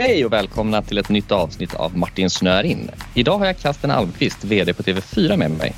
Hej 0.00 0.24
och 0.24 0.32
välkomna 0.32 0.82
till 0.82 0.98
ett 0.98 1.08
nytt 1.08 1.32
avsnitt 1.32 1.74
av 1.74 1.96
Martin 1.96 2.30
snör 2.30 2.62
in. 2.62 2.90
Idag 3.14 3.38
har 3.38 3.46
jag 3.46 3.58
Kasten 3.58 3.90
Almqvist, 3.90 4.44
VD 4.44 4.74
på 4.74 4.82
TV4 4.82 5.36
med 5.36 5.50
mig. 5.50 5.74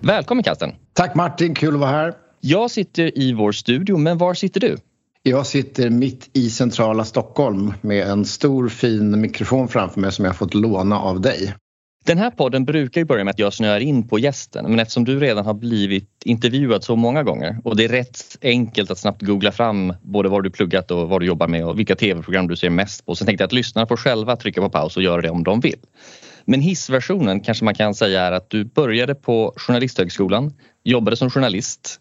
Välkommen 0.00 0.44
Kasten! 0.44 0.72
Tack 0.92 1.14
Martin, 1.14 1.54
kul 1.54 1.74
att 1.74 1.80
vara 1.80 1.90
här. 1.90 2.14
Jag 2.40 2.70
sitter 2.70 3.18
i 3.18 3.32
vår 3.32 3.52
studio, 3.52 3.96
men 3.96 4.18
var 4.18 4.34
sitter 4.34 4.60
du? 4.60 4.76
Jag 5.22 5.46
sitter 5.46 5.90
mitt 5.90 6.30
i 6.32 6.50
centrala 6.50 7.04
Stockholm 7.04 7.74
med 7.80 8.06
en 8.06 8.24
stor 8.24 8.68
fin 8.68 9.20
mikrofon 9.20 9.68
framför 9.68 10.00
mig 10.00 10.12
som 10.12 10.24
jag 10.24 10.36
fått 10.36 10.54
låna 10.54 11.00
av 11.00 11.20
dig. 11.20 11.54
Den 12.04 12.18
här 12.18 12.30
podden 12.30 12.64
brukar 12.64 13.00
ju 13.00 13.04
börja 13.04 13.24
med 13.24 13.32
att 13.32 13.38
jag 13.38 13.52
snöar 13.52 13.80
in 13.80 14.08
på 14.08 14.18
gästen 14.18 14.64
men 14.70 14.80
eftersom 14.80 15.04
du 15.04 15.20
redan 15.20 15.46
har 15.46 15.54
blivit 15.54 16.22
intervjuad 16.24 16.84
så 16.84 16.96
många 16.96 17.22
gånger 17.22 17.58
och 17.64 17.76
det 17.76 17.84
är 17.84 17.88
rätt 17.88 18.38
enkelt 18.42 18.90
att 18.90 18.98
snabbt 18.98 19.22
googla 19.22 19.52
fram 19.52 19.94
både 20.02 20.28
vad 20.28 20.44
du 20.44 20.50
pluggat 20.50 20.90
och 20.90 21.08
vad 21.08 21.20
du 21.20 21.26
jobbar 21.26 21.48
med 21.48 21.64
och 21.64 21.78
vilka 21.78 21.96
tv-program 21.96 22.48
du 22.48 22.56
ser 22.56 22.70
mest 22.70 23.06
på 23.06 23.14
så 23.14 23.24
tänkte 23.24 23.42
jag 23.42 23.46
att 23.46 23.52
lyssnarna 23.52 23.86
får 23.86 23.96
själva 23.96 24.36
trycka 24.36 24.60
på 24.60 24.70
paus 24.70 24.96
och 24.96 25.02
göra 25.02 25.20
det 25.20 25.30
om 25.30 25.44
de 25.44 25.60
vill. 25.60 25.78
Men 26.44 26.60
hissversionen 26.60 27.40
kanske 27.40 27.64
man 27.64 27.74
kan 27.74 27.94
säga 27.94 28.22
är 28.22 28.32
att 28.32 28.50
du 28.50 28.64
började 28.64 29.14
på 29.14 29.52
Journalisthögskolan, 29.56 30.54
jobbade 30.84 31.16
som 31.16 31.30
journalist, 31.30 32.00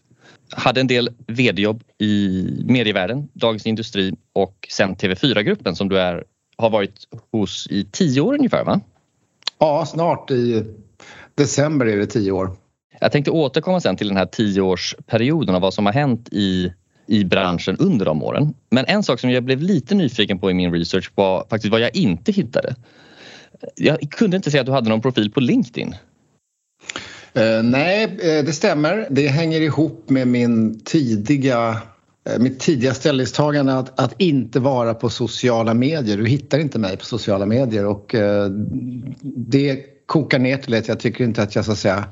hade 0.51 0.81
en 0.81 0.87
del 0.87 1.09
vd-jobb 1.27 1.83
i 1.97 2.43
medievärlden, 2.65 3.29
Dagens 3.33 3.65
Industri 3.65 4.15
och 4.33 4.67
sen 4.69 4.95
TV4-gruppen 4.95 5.75
som 5.75 5.89
du 5.89 5.99
är, 5.99 6.23
har 6.57 6.69
varit 6.69 7.07
hos 7.31 7.67
i 7.69 7.85
tio 7.91 8.21
år 8.21 8.33
ungefär 8.33 8.63
va? 8.63 8.81
Ja, 9.59 9.85
snart 9.85 10.31
i 10.31 10.65
december 11.35 11.85
är 11.85 11.97
det 11.97 12.05
tio 12.05 12.31
år. 12.31 12.51
Jag 12.99 13.11
tänkte 13.11 13.31
återkomma 13.31 13.81
sen 13.81 13.97
till 13.97 14.07
den 14.07 14.17
här 14.17 14.25
tioårsperioden 14.25 15.55
och 15.55 15.61
vad 15.61 15.73
som 15.73 15.85
har 15.85 15.93
hänt 15.93 16.29
i, 16.31 16.73
i 17.07 17.23
branschen 17.23 17.77
under 17.77 18.05
de 18.05 18.23
åren. 18.23 18.53
Men 18.69 18.85
en 18.85 19.03
sak 19.03 19.19
som 19.19 19.31
jag 19.31 19.43
blev 19.43 19.61
lite 19.61 19.95
nyfiken 19.95 20.39
på 20.39 20.51
i 20.51 20.53
min 20.53 20.73
research 20.73 21.11
var 21.15 21.45
faktiskt 21.49 21.71
vad 21.71 21.81
jag 21.81 21.95
inte 21.95 22.31
hittade. 22.31 22.75
Jag 23.75 24.11
kunde 24.11 24.37
inte 24.37 24.51
se 24.51 24.59
att 24.59 24.65
du 24.65 24.71
hade 24.71 24.89
någon 24.89 25.01
profil 25.01 25.31
på 25.31 25.39
LinkedIn. 25.39 25.95
Uh, 27.37 27.63
nej, 27.63 28.03
eh, 28.03 28.45
det 28.45 28.53
stämmer. 28.53 29.07
Det 29.09 29.27
hänger 29.27 29.61
ihop 29.61 30.09
med 30.09 30.27
min 30.27 30.79
tidiga 30.79 31.81
Eh, 32.29 32.39
mitt 32.39 32.59
tidiga 32.59 32.93
ställningstagande 32.93 33.73
att, 33.73 33.99
att 33.99 34.13
inte 34.17 34.59
vara 34.59 34.93
på 34.93 35.09
sociala 35.09 35.73
medier. 35.73 36.17
Du 36.17 36.25
hittar 36.25 36.59
inte 36.59 36.79
mig 36.79 36.97
på 36.97 37.05
sociala 37.05 37.45
medier 37.45 37.85
och 37.85 38.15
eh, 38.15 38.49
det 39.21 39.79
kokar 40.05 40.39
ner 40.39 40.57
till 40.57 40.73
att 40.73 40.87
jag 40.87 40.99
tycker 40.99 41.23
inte 41.23 41.41
att 41.41 41.55
jag 41.55 41.65
så 41.65 41.71
att 41.71 41.77
säga 41.77 42.03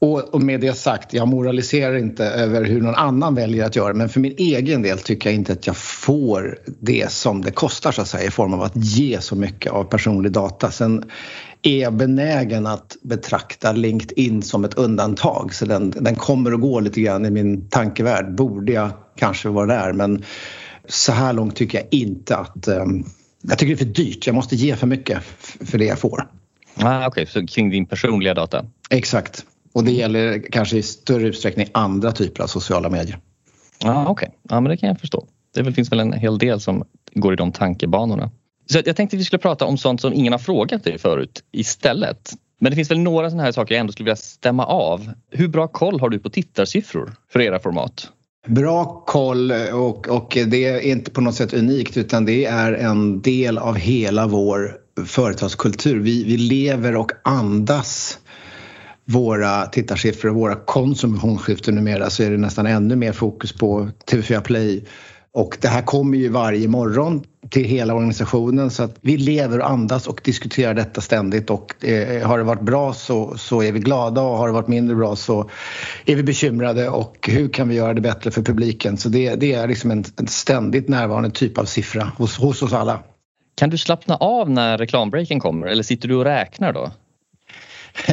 och, 0.00 0.34
och 0.34 0.42
med 0.42 0.60
det 0.60 0.76
sagt, 0.76 1.14
jag 1.14 1.28
moraliserar 1.28 1.96
inte 1.96 2.24
över 2.24 2.64
hur 2.64 2.80
någon 2.80 2.94
annan 2.94 3.34
väljer 3.34 3.64
att 3.64 3.76
göra 3.76 3.94
men 3.94 4.08
för 4.08 4.20
min 4.20 4.34
egen 4.38 4.82
del 4.82 4.98
tycker 4.98 5.30
jag 5.30 5.34
inte 5.34 5.52
att 5.52 5.66
jag 5.66 5.76
får 5.76 6.58
det 6.64 7.12
som 7.12 7.42
det 7.42 7.50
kostar 7.50 7.92
så 7.92 8.02
att 8.02 8.08
säga 8.08 8.24
i 8.24 8.30
form 8.30 8.54
av 8.54 8.62
att 8.62 8.76
ge 8.76 9.20
så 9.20 9.36
mycket 9.36 9.72
av 9.72 9.84
personlig 9.84 10.32
data. 10.32 10.70
Sen 10.70 11.04
är 11.66 11.90
benägen 11.90 12.66
att 12.66 12.96
betrakta 13.02 13.72
LinkedIn 13.72 14.42
som 14.42 14.64
ett 14.64 14.74
undantag 14.74 15.54
så 15.54 15.64
den, 15.64 15.90
den 15.90 16.14
kommer 16.14 16.52
att 16.52 16.60
gå 16.60 16.80
lite 16.80 17.00
grann 17.00 17.26
i 17.26 17.30
min 17.30 17.68
tankevärld. 17.68 18.34
Borde 18.34 18.72
jag 18.72 18.90
kanske 19.16 19.48
vara 19.48 19.66
där 19.66 19.92
men 19.92 20.24
så 20.88 21.12
här 21.12 21.32
långt 21.32 21.56
tycker 21.56 21.78
jag 21.78 21.86
inte 21.90 22.36
att 22.36 22.68
um, 22.68 23.04
jag 23.42 23.58
tycker 23.58 23.76
det 23.76 23.82
är 23.82 23.86
för 23.86 23.94
dyrt. 23.94 24.26
Jag 24.26 24.34
måste 24.34 24.56
ge 24.56 24.76
för 24.76 24.86
mycket 24.86 25.22
för 25.60 25.78
det 25.78 25.84
jag 25.84 25.98
får. 25.98 26.28
Ah, 26.76 27.06
Okej, 27.06 27.22
okay. 27.22 27.26
så 27.26 27.46
kring 27.46 27.70
din 27.70 27.86
personliga 27.86 28.34
data? 28.34 28.64
Exakt. 28.90 29.44
Och 29.72 29.84
det 29.84 29.92
gäller 29.92 30.42
kanske 30.52 30.76
i 30.76 30.82
större 30.82 31.26
utsträckning 31.26 31.68
andra 31.72 32.12
typer 32.12 32.42
av 32.42 32.46
sociala 32.46 32.88
medier. 32.90 33.18
Ah, 33.84 34.02
Okej, 34.02 34.12
okay. 34.12 34.28
ja, 34.48 34.60
men 34.60 34.70
det 34.70 34.76
kan 34.76 34.88
jag 34.88 35.00
förstå. 35.00 35.26
Det 35.54 35.72
finns 35.72 35.92
väl 35.92 36.00
en 36.00 36.12
hel 36.12 36.38
del 36.38 36.60
som 36.60 36.84
går 37.14 37.32
i 37.32 37.36
de 37.36 37.52
tankebanorna. 37.52 38.30
Så 38.66 38.82
jag 38.84 38.96
tänkte 38.96 39.16
att 39.16 39.20
vi 39.20 39.24
skulle 39.24 39.40
prata 39.40 39.64
om 39.64 39.78
sånt 39.78 40.00
som 40.00 40.12
ingen 40.12 40.32
har 40.32 40.38
frågat 40.38 40.84
dig 40.84 40.98
förut 40.98 41.42
istället. 41.52 42.32
Men 42.60 42.70
det 42.70 42.76
finns 42.76 42.90
väl 42.90 42.98
några 42.98 43.30
sådana 43.30 43.42
här 43.42 43.52
saker 43.52 43.74
jag 43.74 43.80
ändå 43.80 43.92
skulle 43.92 44.04
vilja 44.04 44.16
stämma 44.16 44.66
av. 44.66 45.12
Hur 45.30 45.48
bra 45.48 45.68
koll 45.68 46.00
har 46.00 46.08
du 46.08 46.18
på 46.18 46.30
tittarsiffror 46.30 47.12
för 47.32 47.40
era 47.40 47.58
format? 47.58 48.10
Bra 48.46 49.04
koll 49.06 49.52
och, 49.72 50.08
och 50.08 50.38
det 50.46 50.64
är 50.64 50.80
inte 50.80 51.10
på 51.10 51.20
något 51.20 51.34
sätt 51.34 51.54
unikt 51.54 51.96
utan 51.96 52.24
det 52.24 52.44
är 52.44 52.72
en 52.72 53.20
del 53.20 53.58
av 53.58 53.74
hela 53.76 54.26
vår 54.26 54.76
företagskultur. 55.06 56.00
Vi, 56.00 56.24
vi 56.24 56.36
lever 56.36 56.96
och 56.96 57.12
andas 57.24 58.18
våra 59.04 59.66
tittarsiffror 59.66 60.30
och 60.30 60.36
våra 60.36 60.54
konsumtionsskiften 60.54 61.74
numera 61.74 62.10
så 62.10 62.22
är 62.22 62.30
det 62.30 62.36
nästan 62.36 62.66
ännu 62.66 62.96
mer 62.96 63.12
fokus 63.12 63.52
på 63.52 63.88
TV4 64.10 64.40
Play 64.40 64.84
och 65.36 65.58
det 65.60 65.68
här 65.68 65.82
kommer 65.82 66.18
ju 66.18 66.28
varje 66.28 66.68
morgon 66.68 67.24
till 67.50 67.64
hela 67.64 67.94
organisationen 67.94 68.70
så 68.70 68.82
att 68.82 68.96
vi 69.00 69.16
lever 69.16 69.58
och 69.58 69.70
andas 69.70 70.06
och 70.06 70.20
diskuterar 70.24 70.74
detta 70.74 71.00
ständigt 71.00 71.50
och 71.50 71.84
eh, 71.84 72.28
har 72.28 72.38
det 72.38 72.44
varit 72.44 72.62
bra 72.62 72.92
så, 72.92 73.38
så 73.38 73.62
är 73.62 73.72
vi 73.72 73.80
glada 73.80 74.20
och 74.20 74.36
har 74.36 74.46
det 74.46 74.52
varit 74.52 74.68
mindre 74.68 74.96
bra 74.96 75.16
så 75.16 75.50
är 76.06 76.16
vi 76.16 76.22
bekymrade 76.22 76.88
och 76.88 77.28
hur 77.32 77.48
kan 77.48 77.68
vi 77.68 77.74
göra 77.74 77.94
det 77.94 78.00
bättre 78.00 78.30
för 78.30 78.42
publiken? 78.42 78.96
Så 78.96 79.08
det, 79.08 79.34
det 79.34 79.52
är 79.52 79.68
liksom 79.68 79.90
en, 79.90 80.04
en 80.16 80.26
ständigt 80.26 80.88
närvarande 80.88 81.30
typ 81.30 81.58
av 81.58 81.64
siffra 81.64 82.12
hos, 82.18 82.38
hos 82.38 82.62
oss 82.62 82.72
alla. 82.72 83.02
Kan 83.56 83.70
du 83.70 83.78
slappna 83.78 84.16
av 84.16 84.50
när 84.50 84.78
reklambreaken 84.78 85.40
kommer 85.40 85.66
eller 85.66 85.82
sitter 85.82 86.08
du 86.08 86.14
och 86.14 86.24
räknar 86.24 86.72
då? 86.72 86.90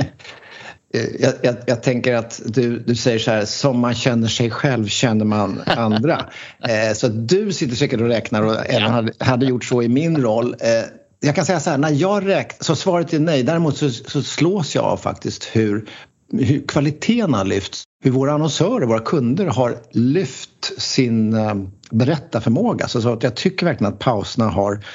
Eh, 0.94 1.06
jag, 1.20 1.34
jag, 1.42 1.56
jag, 1.66 1.84
tänker 1.84 2.16
att 2.16 2.42
du, 2.46 2.80
du 2.80 2.96
säger 2.96 3.20
så 3.20 3.31
här, 3.31 3.46
som 3.46 3.80
man 3.80 3.94
känner 3.94 4.28
sig 4.28 4.50
själv 4.50 4.88
känner 4.88 5.26
man 5.26 5.62
andra. 5.66 6.26
eh, 6.68 6.94
så 6.96 7.08
du 7.08 7.54
sitter 7.54 7.76
säkert 7.76 8.02
och 8.02 8.08
räknar 8.08 8.42
och 8.42 8.70
även 8.70 8.92
hade, 8.92 9.14
hade 9.20 9.46
gjort 9.46 9.66
så 9.66 9.84
i 9.84 9.90
min 9.90 10.22
roll. 10.22 10.56
Eh, 10.59 10.70
jag 11.20 11.36
kan 11.36 11.46
säga 11.46 11.59
så 11.59 11.70
här, 11.70 11.78
när 11.78 11.92
jag 11.92 12.28
räknar, 12.28 12.64
så 12.64 12.76
svaret 12.76 13.14
är 13.14 13.20
nej. 13.20 13.44
Däremot 13.44 13.78
så, 13.78 13.90
så 13.90 14.24
slås 14.24 14.76
jag 14.76 14.86
av 14.86 14.98
faktiskt 14.98 15.44
hur, 15.44 15.90
hur 16.32 16.68
kvaliteten 16.68 17.34
har 17.34 17.46
lyfts. 17.46 17.84
Hur 18.03 18.12
våra 18.12 18.34
annonsörer, 18.34 18.86
våra 18.86 19.00
kunder 19.00 19.46
har 19.46 19.78
lyft 19.91 20.81
sin 20.81 21.34
eh, 21.34 21.56
berättarförmåga. 21.91 22.88
Så, 22.88 23.09
att 23.09 23.24
jag 23.24 23.36
tycker 23.36 23.66
verkligen 23.66 23.94
att 23.94 24.00
pauserna 24.00 24.50
har 24.50 24.86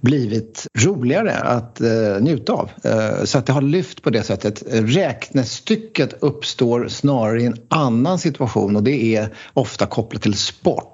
blivit 0.00 0.66
roligare 0.78 1.34
att 1.34 1.80
eh, 1.80 2.20
njuta 2.20 2.52
av. 2.52 2.70
Eh, 2.84 3.24
så 3.24 3.38
att 3.38 3.46
det 3.46 3.52
har 3.52 3.62
lyft 3.62 4.02
på 4.02 4.10
det 4.10 4.22
sättet. 4.22 4.62
Räknestycket 4.70 6.14
uppstår 6.20 6.88
snarare 6.88 7.42
i 7.42 7.46
en 7.46 7.56
annan 7.68 8.18
situation 8.18 8.76
och 8.76 8.82
det 8.82 9.16
är 9.16 9.28
ofta 9.52 9.86
kopplat 9.86 10.22
till 10.22 10.34
sport. 10.34 10.91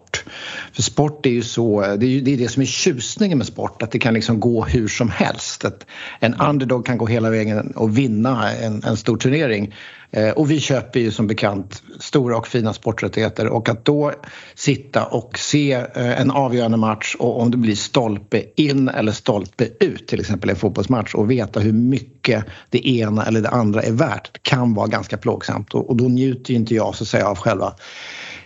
För 0.73 0.83
sport 0.83 1.27
är 1.27 1.31
ju 1.31 1.43
så, 1.43 1.81
det 1.81 2.07
är 2.07 2.11
ju 2.11 2.21
det, 2.21 2.33
är 2.33 2.37
det 2.37 2.49
som 2.49 2.63
är 2.63 2.67
tjusningen 2.67 3.39
med 3.39 3.47
sport, 3.47 3.83
att 3.83 3.91
det 3.91 3.99
kan 3.99 4.15
liksom 4.15 4.41
gå 4.41 4.65
hur 4.65 4.89
som 4.89 5.11
helst. 5.11 5.65
Att 5.65 5.87
en 6.21 6.35
underdog 6.35 6.87
kan 6.87 6.99
gå 6.99 7.07
hela 7.07 7.31
vägen 7.31 7.73
och 7.77 7.99
vinna 7.99 8.53
en, 8.53 8.83
en 8.85 8.97
stor 8.97 9.17
turnering. 9.17 9.75
Eh, 10.11 10.31
och 10.31 10.51
vi 10.51 10.61
köper 10.61 11.01
ju 11.01 11.11
som 11.11 11.27
bekant 11.27 11.83
stora 12.01 12.37
och 12.37 12.49
fina 12.49 12.73
sporträttigheter 12.73 13.47
och 13.47 13.69
att 13.69 13.85
då 13.85 14.13
sitta 14.55 15.05
och 15.05 15.39
se 15.39 15.73
eh, 15.73 16.21
en 16.21 16.31
avgörande 16.31 16.77
match 16.77 17.17
och 17.19 17.41
om 17.41 17.51
det 17.51 17.57
blir 17.57 17.75
stolpe 17.75 18.45
in 18.57 18.89
eller 18.89 19.13
stolpe 19.13 19.69
ut 19.81 20.09
till 20.09 20.21
exempel 20.21 20.51
i 20.51 20.53
en 20.53 20.59
fotbollsmatch 20.59 21.15
och 21.15 21.31
veta 21.31 21.61
hur 21.61 21.73
mycket 21.73 22.45
det 22.71 22.89
ena 22.89 23.27
eller 23.27 23.41
det 23.41 23.49
andra 23.49 23.83
är 23.83 23.93
värt 23.93 24.43
kan 24.43 24.75
vara 24.75 24.87
ganska 24.87 25.17
plågsamt 25.17 25.75
och, 25.75 25.97
då 25.97 26.05
njuter 26.05 26.51
ju 26.51 26.57
inte 26.57 26.75
jag 26.75 26.95
så 26.95 27.05
att 27.05 27.09
säga 27.09 27.29
av 27.29 27.39
själva 27.39 27.75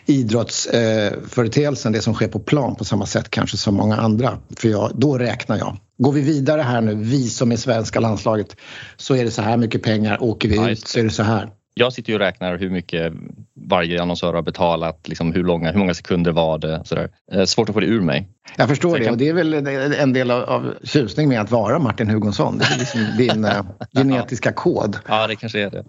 idrottsföreteelsen, 0.06 1.92
det 1.92 2.00
som 2.00 2.14
sker 2.14 2.28
på 2.28 2.38
plan 2.38 2.74
på 2.74 2.84
samma 2.84 3.06
sätt 3.06 3.30
kanske 3.30 3.56
som 3.56 3.74
många 3.74 3.96
andra. 3.96 4.38
För 4.56 4.68
jag, 4.68 4.90
då 4.94 5.18
räknar 5.18 5.58
jag. 5.58 5.76
Går 5.98 6.12
vi 6.12 6.20
vidare 6.20 6.62
här 6.62 6.80
nu, 6.80 6.94
vi 6.94 7.28
som 7.28 7.52
är 7.52 7.56
svenska 7.56 8.00
landslaget, 8.00 8.56
så 8.96 9.16
är 9.16 9.24
det 9.24 9.30
så 9.30 9.42
här 9.42 9.56
mycket 9.56 9.82
pengar. 9.82 10.22
Åker 10.22 10.48
vi 10.48 10.56
ja, 10.56 10.70
ut 10.70 10.88
så 10.88 10.98
är 10.98 11.04
det 11.04 11.10
så 11.10 11.22
här. 11.22 11.50
Jag 11.74 11.92
sitter 11.92 12.10
ju 12.10 12.14
och 12.14 12.20
räknar 12.20 12.58
hur 12.58 12.70
mycket 12.70 13.12
varje 13.54 14.02
annonsör 14.02 14.34
har 14.34 14.42
betalat, 14.42 15.08
liksom 15.08 15.32
hur, 15.32 15.44
långa, 15.44 15.72
hur 15.72 15.78
många 15.78 15.94
sekunder 15.94 16.32
var 16.32 16.58
det? 16.58 16.82
Sådär. 16.84 17.10
Eh, 17.32 17.44
svårt 17.44 17.68
att 17.68 17.74
få 17.74 17.80
det 17.80 17.86
ur 17.86 18.00
mig. 18.00 18.28
Jag 18.56 18.68
förstår 18.68 18.98
det 18.98 19.04
kan... 19.04 19.12
och 19.12 19.18
det 19.18 19.28
är 19.28 19.32
väl 19.32 19.54
en 19.94 20.12
del 20.12 20.30
av, 20.30 20.42
av 20.42 20.74
tjusning 20.84 21.28
med 21.28 21.40
att 21.40 21.50
vara 21.50 21.78
Martin 21.78 22.10
Hugosson. 22.10 22.58
Det 22.58 22.64
är 22.64 22.78
liksom 22.78 23.00
din 23.18 23.44
uh, 23.44 23.62
genetiska 23.92 24.52
kod. 24.52 24.98
Ja, 25.08 25.26
det 25.26 25.36
kanske 25.36 25.60
är 25.60 25.70
det. 25.70 25.84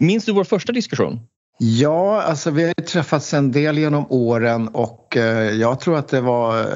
Minns 0.00 0.24
du 0.24 0.32
vår 0.32 0.44
första 0.44 0.72
diskussion? 0.72 1.20
Ja, 1.58 2.22
alltså 2.22 2.50
vi 2.50 2.64
har 2.64 2.72
träffats 2.74 3.34
en 3.34 3.52
del 3.52 3.78
genom 3.78 4.06
åren 4.12 4.68
och 4.68 5.16
eh, 5.16 5.50
jag 5.50 5.80
tror 5.80 5.98
att 5.98 6.08
det 6.08 6.20
var 6.20 6.66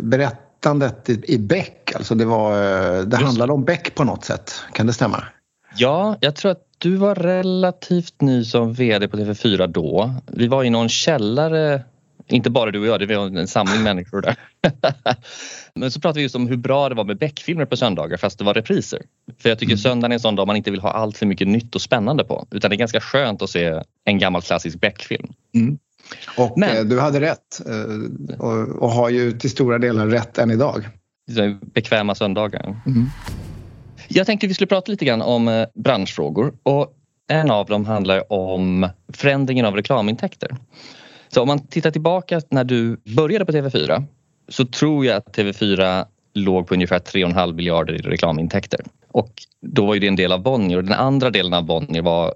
berätt 0.00 0.46
berättandet 0.66 1.10
i, 1.10 1.34
i 1.34 1.38
Beck, 1.38 1.92
alltså 1.94 2.14
det, 2.14 2.24
var, 2.24 2.52
det 3.04 3.16
handlade 3.16 3.52
om 3.52 3.64
Beck 3.64 3.94
på 3.94 4.04
något 4.04 4.24
sätt. 4.24 4.52
Kan 4.72 4.86
det 4.86 4.92
stämma? 4.92 5.24
Ja, 5.76 6.16
jag 6.20 6.36
tror 6.36 6.52
att 6.52 6.62
du 6.78 6.96
var 6.96 7.14
relativt 7.14 8.20
ny 8.20 8.44
som 8.44 8.72
VD 8.72 9.08
på 9.08 9.16
TV4 9.16 9.66
då. 9.66 10.14
Vi 10.26 10.46
var 10.48 10.64
i 10.64 10.70
någon 10.70 10.88
källare, 10.88 11.82
inte 12.28 12.50
bara 12.50 12.70
du 12.70 12.80
och 12.80 12.86
jag, 12.86 13.00
det 13.00 13.16
var 13.16 13.38
en 13.38 13.48
samling 13.48 13.82
människor 13.82 14.20
där. 14.22 14.36
Men 15.74 15.90
så 15.90 16.00
pratade 16.00 16.18
vi 16.18 16.22
just 16.22 16.34
om 16.34 16.48
hur 16.48 16.56
bra 16.56 16.88
det 16.88 16.94
var 16.94 17.04
med 17.04 17.18
Beck-filmer 17.18 17.64
på 17.64 17.76
söndagar 17.76 18.16
fast 18.16 18.38
det 18.38 18.44
var 18.44 18.54
repriser. 18.54 19.02
För 19.38 19.48
jag 19.48 19.58
tycker 19.58 19.72
mm. 19.72 19.78
söndagen 19.78 20.12
är 20.12 20.14
en 20.14 20.20
sån 20.20 20.36
dag 20.36 20.46
man 20.46 20.56
inte 20.56 20.70
vill 20.70 20.80
ha 20.80 20.90
allt 20.90 21.18
för 21.18 21.26
mycket 21.26 21.48
nytt 21.48 21.74
och 21.74 21.82
spännande 21.82 22.24
på 22.24 22.46
utan 22.50 22.70
det 22.70 22.76
är 22.76 22.78
ganska 22.78 23.00
skönt 23.00 23.42
att 23.42 23.50
se 23.50 23.82
en 24.04 24.18
gammal 24.18 24.42
klassisk 24.42 24.80
Beck-film. 24.80 25.32
Mm. 25.54 25.78
Och 26.36 26.58
Men, 26.58 26.88
du 26.88 27.00
hade 27.00 27.20
rätt 27.20 27.60
och, 28.38 28.68
och, 28.68 28.90
har 28.90 29.10
ju 29.10 29.32
till 29.32 29.50
stora 29.50 29.78
delar 29.78 30.06
rätt 30.06 30.38
än 30.38 30.50
idag. 30.50 30.88
Bekväma 31.60 32.14
söndagar. 32.14 32.80
Mm. 32.86 33.06
Jag 34.08 34.26
tänkte 34.26 34.46
vi 34.46 34.54
skulle 34.54 34.66
prata 34.66 34.92
lite 34.92 35.04
grann 35.04 35.22
om 35.22 35.66
branschfrågor 35.74 36.54
och 36.62 36.92
en 37.28 37.50
av 37.50 37.66
dem 37.66 37.84
handlar 37.84 38.32
om 38.32 38.88
förändringen 39.12 39.66
av 39.66 39.74
reklamintäkter. 39.74 40.56
Så 41.28 41.42
om 41.42 41.48
man 41.48 41.66
tittar 41.66 41.90
tillbaka 41.90 42.40
när 42.50 42.64
du 42.64 42.96
började 42.96 43.44
på 43.44 43.52
TV4 43.52 44.04
så 44.48 44.66
tror 44.66 45.06
jag 45.06 45.16
att 45.16 45.36
TV4 45.36 46.06
låg 46.34 46.66
på 46.66 46.74
ungefär 46.74 46.98
3,5 46.98 47.52
miljarder 47.52 47.94
i 47.94 47.98
reklamintäkter. 47.98 48.80
Och 49.08 49.32
då 49.60 49.86
var 49.86 49.94
ju 49.94 50.00
det 50.00 50.08
en 50.08 50.16
del 50.16 50.32
av 50.32 50.42
Bonnier 50.42 50.78
och 50.78 50.84
den 50.84 50.92
andra 50.92 51.30
delen 51.30 51.54
av 51.54 51.62
Bonnier 51.62 52.02
var 52.02 52.34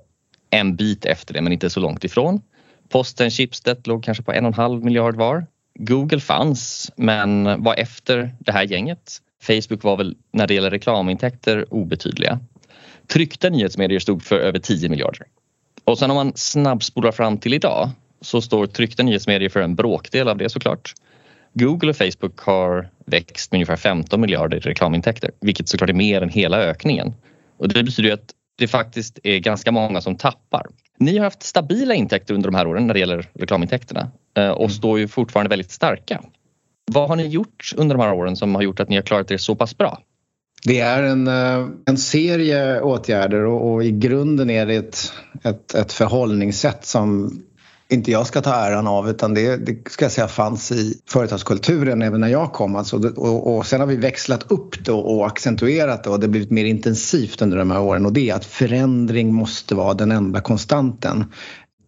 en 0.51 0.77
bit 0.77 1.05
efter 1.05 1.35
det 1.35 1.41
men 1.41 1.53
inte 1.53 1.71
så 1.71 1.81
långt 1.81 2.05
ifrån. 2.05 2.43
Posten 2.89 3.31
Schibsted 3.31 3.87
låg 3.87 4.05
kanske 4.05 4.23
på 4.23 4.33
en 4.33 4.45
och 4.45 4.49
en 4.49 4.55
halv 4.55 4.85
miljard 4.85 5.17
var. 5.17 5.47
Google 5.75 6.21
fanns 6.21 6.93
men 6.97 7.63
var 7.63 7.75
efter 7.75 8.35
det 8.39 8.53
här 8.53 8.65
gänget. 8.65 9.19
Facebook 9.43 9.83
var 9.83 9.97
väl 9.97 10.17
när 10.33 10.47
det 10.47 10.55
gäller 10.55 10.71
reklamintäkter 10.71 11.75
obetydliga. 11.75 12.41
Tryckta 13.07 13.49
nyhetsmedier 13.49 13.99
stod 13.99 14.23
för 14.23 14.39
över 14.39 14.59
10 14.59 14.89
miljarder. 14.89 15.27
Och 15.85 15.99
sen 15.99 16.11
om 16.11 16.17
man 16.17 16.33
snabbspolar 16.35 17.13
fram 17.13 17.39
till 17.39 17.55
idag 17.55 17.91
så 18.21 18.41
står 18.41 18.67
tryckta 18.67 19.03
nyhetsmedier 19.03 19.49
för 19.49 19.61
en 19.61 19.75
bråkdel 19.75 20.29
av 20.29 20.39
det 20.39 20.49
såklart. 20.49 20.95
Google 21.53 21.91
och 21.91 21.97
Facebook 21.97 22.41
har 22.41 22.89
växt 23.07 23.53
med 23.53 23.57
ungefär 23.57 23.77
15 23.77 24.21
miljarder 24.21 24.57
i 24.57 24.61
reklamintäkter, 24.61 25.31
vilket 25.41 25.69
såklart 25.69 25.91
är 25.91 25.95
mer 25.95 26.23
än 26.23 26.29
hela 26.29 26.59
ökningen. 26.59 27.15
Och 27.59 27.69
det 27.69 27.83
betyder 27.83 28.13
att 28.13 28.35
det 28.59 28.69
faktiskt 28.69 29.19
är 29.23 29.39
ganska 29.39 29.73
många 29.73 30.01
som 30.01 30.17
tappar. 30.17 30.67
Ni 30.99 31.17
har 31.19 31.25
haft 31.25 31.43
stabila 31.43 31.95
intäkter 31.95 32.35
under 32.35 32.51
de 32.51 32.57
här 32.57 32.67
åren 32.67 32.87
när 32.87 32.95
det 32.95 33.01
gäller 33.01 33.29
reklamintäkterna 33.35 34.11
eh, 34.37 34.49
och 34.49 34.61
mm. 34.61 34.71
står 34.71 34.99
ju 34.99 35.09
fortfarande 35.09 35.49
väldigt 35.49 35.71
starka. 35.71 36.23
Vad 36.93 37.09
har 37.09 37.17
ni 37.17 37.27
gjort 37.27 37.73
under 37.77 37.97
de 37.97 38.03
här 38.03 38.13
åren 38.13 38.37
som 38.37 38.55
har 38.55 38.63
gjort 38.63 38.81
att 38.81 38.89
ni 38.89 38.97
har 38.97 39.03
klarat 39.03 39.31
er 39.31 39.37
så 39.37 39.55
pass 39.55 39.79
bra? 39.79 39.99
Det 40.65 40.81
är 40.81 41.03
en, 41.03 41.29
eh, 41.29 41.69
en 41.87 41.97
serie 41.97 42.81
åtgärder 42.81 43.45
och, 43.45 43.73
och 43.73 43.85
i 43.85 43.91
grunden 43.91 44.51
är 44.51 44.67
det 44.67 44.75
ett, 44.75 45.13
ett, 45.43 45.75
ett 45.75 45.93
förhållningssätt 45.93 46.85
som 46.85 47.41
inte 47.91 48.11
jag 48.11 48.27
ska 48.27 48.41
ta 48.41 48.55
äran 48.55 48.87
av 48.87 49.11
utan 49.11 49.35
det, 49.35 49.57
det 49.57 49.91
ska 49.91 50.05
jag 50.05 50.13
säga 50.13 50.29
fanns 50.29 50.73
i 50.73 51.01
företagskulturen 51.09 52.03
även 52.03 52.21
när 52.21 52.29
jag 52.29 52.53
kom. 52.53 52.77
Alltså, 52.77 53.09
och, 53.17 53.57
och 53.57 53.67
sen 53.67 53.81
har 53.81 53.87
vi 53.87 53.97
växlat 53.97 54.53
upp 54.53 54.85
det 54.85 54.93
och 54.93 55.27
accentuerat 55.27 56.05
det 56.05 56.11
och 56.11 56.21
det 56.21 56.27
har 56.27 56.31
blivit 56.31 56.51
mer 56.51 56.65
intensivt 56.65 57.43
under 57.43 57.57
de 57.57 57.71
här 57.71 57.81
åren 57.81 58.07
och 58.07 58.13
det 58.13 58.31
är 58.31 58.35
att 58.35 58.45
förändring 58.45 59.35
måste 59.35 59.75
vara 59.75 59.95
den 59.95 60.11
enda 60.11 60.41
konstanten. 60.41 61.25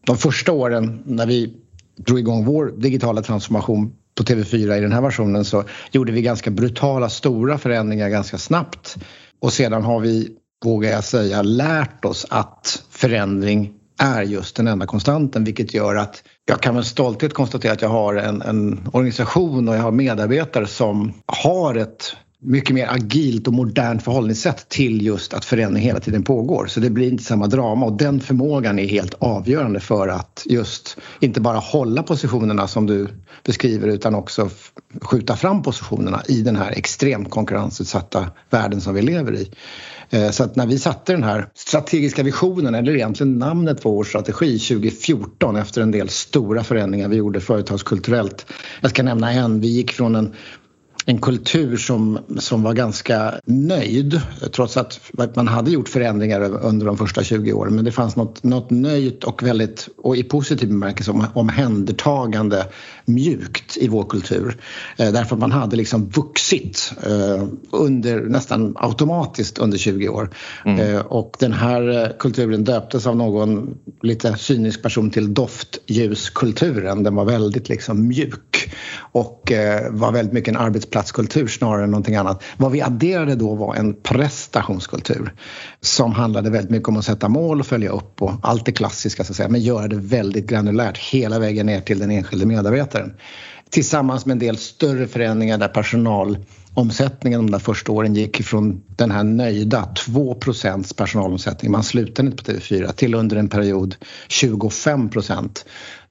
De 0.06 0.16
första 0.16 0.52
åren 0.52 1.02
när 1.06 1.26
vi 1.26 1.54
drog 1.96 2.19
igång 2.19 2.44
vår 2.44 2.72
digitala 2.76 3.22
transformation 3.22 3.93
på 4.14 4.22
TV4 4.22 4.76
i 4.76 4.81
den 4.81 4.93
här 4.93 5.02
versionen 5.02 5.44
så 5.44 5.64
gjorde 5.93 6.12
vi 6.12 6.22
ganska 6.22 6.50
brutala 6.50 7.08
stora 7.08 7.58
förändringar 7.58 8.08
ganska 8.08 8.38
snabbt 8.38 8.96
och 9.40 9.52
sedan 9.52 9.82
har 9.82 10.00
vi, 10.00 10.28
vågar 10.64 10.90
jag 10.90 11.05
säga, 11.05 11.43
lärt 11.43 12.05
oss 12.05 12.26
att 12.31 12.82
förändring 12.90 13.72
är 13.98 14.22
just 14.22 14.56
den 14.56 14.66
enda 14.66 14.86
konstanten 14.86 15.44
vilket 15.44 15.74
gör 15.74 15.94
att 15.94 16.22
jag 16.44 16.60
kan 16.60 16.74
med 16.74 16.86
stolthet 16.86 17.34
konstatera 17.34 17.72
att 17.72 17.82
jag 17.82 17.88
har 17.88 18.14
en, 18.14 18.42
en 18.42 18.88
organisation 18.92 19.68
och 19.68 19.74
jag 19.74 19.82
har 19.82 19.92
medarbetare 19.92 20.66
som 20.66 21.12
har 21.26 21.74
ett 21.74 22.16
mycket 22.44 22.74
mer 22.74 22.86
agilt 22.86 23.46
och 23.46 23.52
modernt 23.52 24.02
förhållningssätt 24.02 24.68
till 24.68 25.02
just 25.02 25.34
att 25.34 25.44
förändring 25.44 25.84
hela 25.84 26.00
tiden 26.00 26.22
pågår. 26.22 26.66
Så 26.66 26.80
det 26.80 26.90
blir 26.90 27.08
inte 27.08 27.24
samma 27.24 27.46
drama 27.46 27.86
och 27.86 27.96
den 27.96 28.20
förmågan 28.20 28.78
är 28.78 28.86
helt 28.86 29.14
avgörande 29.18 29.80
för 29.80 30.08
att 30.08 30.46
just 30.46 30.96
inte 31.20 31.40
bara 31.40 31.58
hålla 31.58 32.02
positionerna 32.02 32.68
som 32.68 32.86
du 32.86 33.08
beskriver 33.44 33.88
utan 33.88 34.14
också 34.14 34.50
skjuta 35.00 35.36
fram 35.36 35.62
positionerna 35.62 36.22
i 36.28 36.42
den 36.42 36.56
här 36.56 36.70
extremt 36.70 37.30
konkurrensutsatta 37.30 38.30
världen 38.50 38.80
som 38.80 38.94
vi 38.94 39.02
lever 39.02 39.34
i. 39.34 39.50
Eh, 40.10 40.30
så 40.30 40.44
att 40.44 40.56
när 40.56 40.66
vi 40.66 40.78
satte 40.78 41.12
den 41.12 41.22
här 41.22 41.48
strategiska 41.54 42.22
visionen, 42.22 42.74
eller 42.74 42.94
egentligen 42.94 43.38
namnet 43.38 43.82
på 43.82 43.90
vår 43.90 44.04
strategi 44.04 44.58
2014 44.58 45.56
efter 45.56 45.82
en 45.82 45.90
del 45.90 46.08
stora 46.08 46.64
förändringar 46.64 47.08
vi 47.08 47.16
gjorde 47.16 47.40
företagskulturellt. 47.40 48.46
Jag 48.80 48.90
ska 48.90 49.02
nämna 49.02 49.32
en, 49.32 49.60
vi 49.60 49.68
gick 49.68 49.92
från 49.92 50.14
en 50.14 50.34
en 51.04 51.19
kultur 51.19 51.76
som, 51.76 52.19
som 52.38 52.62
var 52.62 52.72
ganska 52.72 53.34
nöjd 53.44 54.20
trots 54.52 54.76
att 54.76 55.00
man 55.34 55.49
hade 55.49 55.70
gjort 55.70 55.88
förändringar 55.88 56.40
under 56.40 56.87
de 56.87 56.99
första 56.99 57.25
20 57.25 57.52
åren. 57.52 57.75
Men 57.75 57.84
det 57.84 57.93
fanns 57.93 58.16
något, 58.16 58.43
något 58.43 58.70
nöjt 58.70 59.25
och 59.25 59.43
väldigt, 59.43 59.88
och 59.96 60.16
i 60.16 60.22
positiv 60.22 60.69
bemärkelse, 60.69 61.12
omhändertagande 61.34 62.66
mjukt 63.04 63.76
i 63.76 63.88
vår 63.88 64.04
kultur. 64.04 64.56
Eh, 64.96 65.12
därför 65.12 65.37
att 65.37 65.40
man 65.40 65.52
hade 65.52 65.76
liksom 65.76 66.08
vuxit 66.08 66.93
eh, 67.06 67.44
under, 67.70 68.20
nästan 68.20 68.76
automatiskt 68.76 69.58
under 69.58 69.78
20 69.78 70.08
år. 70.08 70.31
Mm. 70.64 70.81
Eh, 70.81 71.00
och 71.00 71.37
den 71.38 71.52
här 71.52 72.12
kulturen 72.19 72.64
döptes 72.64 73.06
av 73.06 73.16
någon 73.16 73.78
lite 74.02 74.37
cynisk 74.37 74.82
person 74.82 75.10
till 75.10 75.34
doftljuskulturen. 75.34 77.02
Den 77.02 77.14
var 77.14 77.25
väldigt 77.25 77.69
liksom 77.69 78.08
mjuk 78.08 78.72
och 79.12 79.52
var 79.90 80.12
väldigt 80.12 80.32
mycket 80.32 80.55
en 80.55 80.60
sittplatskultur 80.92 81.46
snarare 81.46 81.84
än 81.84 81.90
någonting 81.90 82.16
annat. 82.16 82.42
Vad 82.56 82.72
vi 82.72 82.82
adderade 82.82 83.34
då 83.34 83.54
var 83.54 83.74
en 83.74 83.94
prestationskultur 83.94 85.34
som 85.80 86.12
handlade 86.12 86.50
väldigt 86.50 86.70
mycket 86.70 86.88
om 86.88 86.96
att 86.96 87.04
sätta 87.04 87.28
mål 87.28 87.60
och 87.60 87.66
följa 87.66 87.90
upp 87.90 88.22
och 88.22 88.32
allt 88.42 88.66
det 88.66 88.72
klassiska 88.72 89.24
så 89.24 89.32
att 89.32 89.36
säga, 89.36 89.48
men 89.48 89.60
göra 89.60 89.88
det 89.88 89.96
väldigt 89.96 90.46
granulärt 90.46 90.98
hela 90.98 91.38
vägen 91.38 91.66
ner 91.66 91.80
till 91.80 91.98
den 91.98 92.10
enskilde 92.10 92.46
medarbetaren. 92.46 93.14
Tillsammans 93.70 94.26
med 94.26 94.32
en 94.32 94.38
del 94.38 94.56
större 94.56 95.06
förändringar 95.06 95.58
där 95.58 95.68
personalomsättningen 95.68 97.46
de 97.46 97.50
där 97.50 97.58
första 97.58 97.92
åren 97.92 98.14
gick 98.14 98.42
från 98.42 98.82
den 98.96 99.10
här 99.10 99.24
nöjda 99.24 99.88
2% 100.06 100.96
personalomsättning, 100.96 101.72
man 101.72 101.82
slutade 101.82 102.28
inte 102.28 102.44
på 102.44 102.52
TV4, 102.52 102.92
till 102.92 103.14
under 103.14 103.36
en 103.36 103.48
period 103.48 103.94
25 104.28 105.10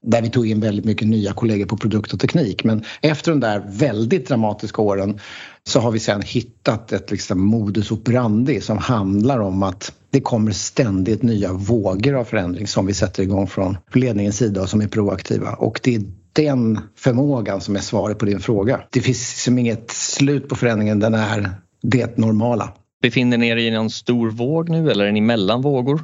där 0.03 0.21
vi 0.21 0.29
tog 0.29 0.47
in 0.47 0.59
väldigt 0.59 0.85
mycket 0.85 1.07
nya 1.07 1.33
kollegor 1.33 1.65
på 1.65 1.77
produkt 1.77 2.13
och 2.13 2.19
teknik. 2.19 2.63
Men 2.63 2.83
efter 3.01 3.31
de 3.31 3.39
där 3.39 3.63
väldigt 3.67 4.27
dramatiska 4.27 4.81
åren 4.81 5.19
så 5.63 5.79
har 5.79 5.91
vi 5.91 5.99
sen 5.99 6.21
hittat 6.21 6.91
ett 6.91 7.11
liksom 7.11 7.39
modus 7.39 7.91
operandi 7.91 8.61
som 8.61 8.77
handlar 8.77 9.39
om 9.39 9.63
att 9.63 9.93
det 10.09 10.21
kommer 10.21 10.51
ständigt 10.51 11.23
nya 11.23 11.53
vågor 11.53 12.13
av 12.13 12.23
förändring 12.23 12.67
som 12.67 12.85
vi 12.85 12.93
sätter 12.93 13.23
igång 13.23 13.47
från 13.47 13.77
ledningens 13.93 14.37
sida 14.37 14.61
och 14.61 14.69
som 14.69 14.81
är 14.81 14.87
proaktiva. 14.87 15.53
Och 15.53 15.79
det 15.83 15.95
är 15.95 16.01
den 16.33 16.79
förmågan 16.97 17.61
som 17.61 17.75
är 17.75 17.79
svaret 17.79 18.17
på 18.17 18.25
din 18.25 18.39
fråga. 18.39 18.81
Det 18.89 19.01
finns 19.01 19.33
liksom 19.33 19.57
inget 19.57 19.91
slut 19.91 20.49
på 20.49 20.55
förändringen, 20.55 20.99
den 20.99 21.13
är 21.13 21.49
det 21.81 22.17
normala. 22.17 22.73
Befinner 23.01 23.37
ni 23.37 23.47
er 23.47 23.57
i 23.57 23.71
någon 23.71 23.89
stor 23.89 24.29
våg 24.29 24.69
nu 24.69 24.91
eller 24.91 25.05
är 25.05 25.11
ni 25.11 25.21
mellan 25.21 25.61
vågor? 25.61 26.03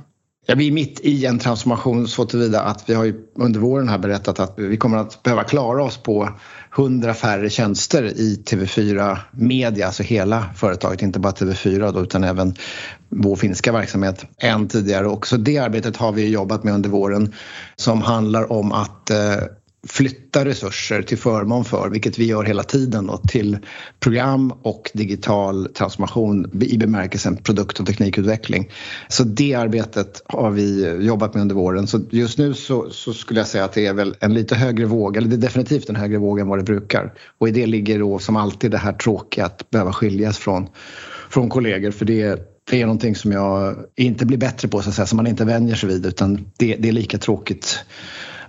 Ja, 0.50 0.56
vi 0.56 0.68
är 0.68 0.72
mitt 0.72 1.00
i 1.00 1.26
en 1.26 1.40
transformation 1.40 2.08
så 2.08 2.26
tillvida 2.26 2.62
att 2.62 2.90
vi 2.90 2.94
har 2.94 3.04
ju 3.06 3.16
under 3.36 3.60
våren 3.60 3.90
här 3.90 3.98
berättat 3.98 4.40
att 4.40 4.54
vi 4.58 4.78
kommer 4.78 4.98
att 4.98 5.24
behöva 5.24 5.44
klara 5.44 5.84
oss 5.84 5.98
på 5.98 6.30
100 6.78 7.14
färre 7.14 7.50
tjänster 7.50 8.04
i 8.04 8.44
TV4 8.46 9.18
Media, 9.32 9.86
alltså 9.86 10.04
hela 10.04 10.46
företaget, 10.56 11.02
inte 11.02 11.20
bara 11.20 11.34
TV4 11.34 11.92
då, 11.92 12.02
utan 12.02 12.24
även 12.24 12.56
vår 13.10 13.36
finska 13.36 13.72
verksamhet 13.72 14.26
än 14.38 14.68
tidigare. 14.68 15.08
Och 15.08 15.28
så 15.28 15.38
det 15.38 15.58
arbetet 15.58 15.98
har 15.98 16.12
vi 16.12 16.30
jobbat 16.30 16.64
med 16.64 16.74
under 16.74 16.90
våren 16.90 17.34
som 17.76 18.02
handlar 18.02 18.52
om 18.52 18.72
att 18.72 19.10
eh, 19.10 19.36
flytta 19.88 20.46
resurser 20.46 21.02
till 21.02 21.18
förmån 21.18 21.66
för, 21.66 21.90
vilket 21.90 22.20
vi 22.20 22.26
gör 22.26 22.44
hela 22.44 22.64
tiden, 22.64 23.08
då, 23.08 23.18
till 23.18 23.58
program 24.00 24.52
och 24.52 24.92
digital 24.94 25.70
transformation 25.74 26.62
i 26.62 26.78
bemärkelsen 26.78 27.38
produkt 27.38 27.80
och 27.80 27.86
teknikutveckling. 27.86 28.72
Så 29.08 29.24
det 29.24 29.54
arbetet 29.54 30.22
har 30.26 30.52
vi 30.52 30.98
jobbat 31.02 31.34
med 31.34 31.42
under 31.42 31.56
våren. 31.56 31.88
Så 31.88 32.00
just 32.10 32.38
nu 32.38 32.54
så, 32.54 32.90
så, 32.90 33.14
skulle 33.14 33.40
jag 33.40 33.48
säga 33.48 33.66
att 33.66 33.74
det 33.74 33.86
är 33.86 33.94
väl 33.94 34.16
en 34.20 34.34
lite 34.34 34.56
högre 34.56 34.86
våg, 34.86 35.18
eller 35.18 35.28
det 35.28 35.36
är 35.36 35.38
definitivt 35.38 35.90
en 35.90 35.96
högre 35.96 36.18
våg 36.18 36.40
än 36.40 36.48
vad 36.48 36.60
det 36.60 36.64
brukar. 36.64 37.14
Och 37.38 37.48
i 37.48 37.52
det 37.52 37.66
ligger 37.66 38.00
då 38.00 38.20
som 38.20 38.36
alltid 38.36 38.72
det 38.72 38.78
här 38.78 38.94
tråkiga 38.94 39.46
att 39.46 39.70
behöva 39.70 39.94
skiljas 39.94 40.38
från, 40.38 40.68
från 41.30 41.50
kollegor 41.50 41.92
för 41.92 42.06
det 42.06 42.54
det 42.70 42.82
är 42.82 42.86
någonting 42.86 43.16
som 43.16 43.32
jag 43.32 43.76
inte 43.96 44.26
blir 44.26 44.38
bättre 44.38 44.68
på 44.68 44.82
så 44.82 44.90
att 44.90 44.96
säga, 44.96 45.06
som 45.06 45.18
man 45.18 45.28
inte 45.28 45.46
vänjer 45.46 45.76
sig 45.76 45.90
vid 45.90 46.06
utan 46.06 46.52
det, 46.58 46.76
det 46.76 46.88
är 46.88 46.92
lika 46.92 47.18
tråkigt 47.18 47.80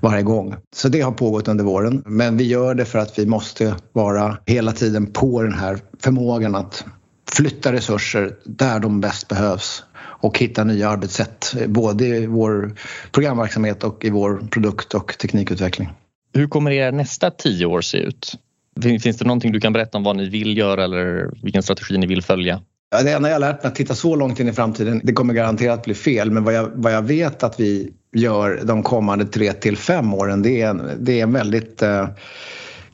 varje 0.01 0.23
gång. 0.23 0.55
Så 0.77 0.89
det 0.89 1.01
har 1.01 1.13
pågått 1.13 1.49
under 1.49 1.65
våren. 1.65 2.03
Men 2.07 2.37
vi 2.37 2.45
gör 2.45 2.75
det 2.75 2.85
för 2.85 2.99
att 2.99 3.19
vi 3.19 3.27
måste 3.27 3.75
vara 3.93 4.39
hela 4.47 4.73
tiden 4.73 5.13
på 5.13 5.43
den 5.43 5.53
här 5.53 5.79
förmågan 6.03 6.55
att 6.55 6.85
flytta 7.33 7.73
resurser 7.73 8.35
där 8.45 8.81
de 8.81 9.01
bäst 9.01 9.29
behövs 9.29 9.85
och 10.21 10.39
hitta 10.39 10.65
nya 10.65 10.89
arbetssätt 10.89 11.55
både 11.67 12.07
i 12.07 12.27
vår 12.27 12.75
programverksamhet 13.13 13.85
och 13.85 14.05
i 14.05 14.11
vår 14.11 14.49
produkt 14.51 14.95
och 14.95 15.19
teknikutveckling. 15.19 15.89
Hur 16.35 16.49
kommer 16.49 16.71
era 16.71 16.91
nästa 16.91 17.31
tio 17.31 17.67
år 17.67 17.81
se 17.81 17.99
ut? 17.99 18.35
Finns 18.83 19.19
det 19.19 19.25
någonting 19.25 19.53
du 19.53 19.61
kan 19.61 19.73
berätta 19.73 19.99
om 19.99 20.05
vad 20.05 20.17
ni 20.17 20.29
vill 20.29 20.59
göra 20.59 20.85
eller 20.85 21.31
vilken 21.43 21.63
strategi 21.63 21.99
ni 21.99 22.07
vill 22.07 22.23
följa? 22.23 22.61
Ja, 22.91 23.03
det 23.03 23.13
enda 23.13 23.31
jag 23.31 23.41
lärt 23.41 23.63
mig 23.63 23.69
att 23.69 23.75
titta 23.75 23.95
så 23.95 24.17
långt 24.17 24.41
in 24.41 24.49
i 24.49 24.53
framtiden, 24.53 25.01
det 25.05 25.13
kommer 25.13 25.35
garanterat 25.35 25.85
bli 25.85 25.95
fel, 25.95 26.31
men 26.31 26.45
vad 26.45 26.55
jag, 26.55 26.71
vad 26.75 26.93
jag 26.93 27.03
vet 27.03 27.43
att 27.43 27.61
vi 27.61 27.93
gör 28.13 28.61
de 28.65 28.83
kommande 28.83 29.25
tre 29.25 29.53
till 29.53 29.77
fem 29.77 30.15
åren. 30.15 30.43
Det 30.43 30.63
är 30.63 30.71
en, 30.71 30.91
det 31.01 31.19
är 31.19 31.23
en 31.23 31.33
väldigt 31.33 31.83
eh, 31.83 32.09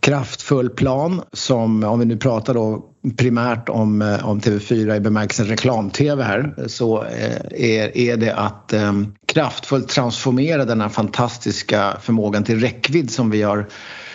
kraftfull 0.01 0.71
plan 0.71 1.23
som, 1.33 1.85
om 1.85 1.99
vi 1.99 2.05
nu 2.05 2.17
pratar 2.17 2.55
då 2.55 2.85
primärt 3.17 3.69
om, 3.69 4.03
eh, 4.03 4.29
om 4.29 4.41
TV4 4.41 4.97
i 4.97 5.01
bemärkelsen 5.01 5.47
reklam-TV 5.47 6.23
här, 6.23 6.55
så 6.67 7.05
eh, 7.05 7.37
är, 7.51 7.97
är 7.99 8.17
det 8.17 8.35
att 8.35 8.73
eh, 8.73 8.93
kraftfullt 9.27 9.89
transformera 9.89 10.65
den 10.65 10.81
här 10.81 10.89
fantastiska 10.89 11.97
förmågan 12.01 12.45
till 12.45 12.61
räckvidd 12.61 13.11
som 13.11 13.31
vi 13.31 13.43
har 13.43 13.67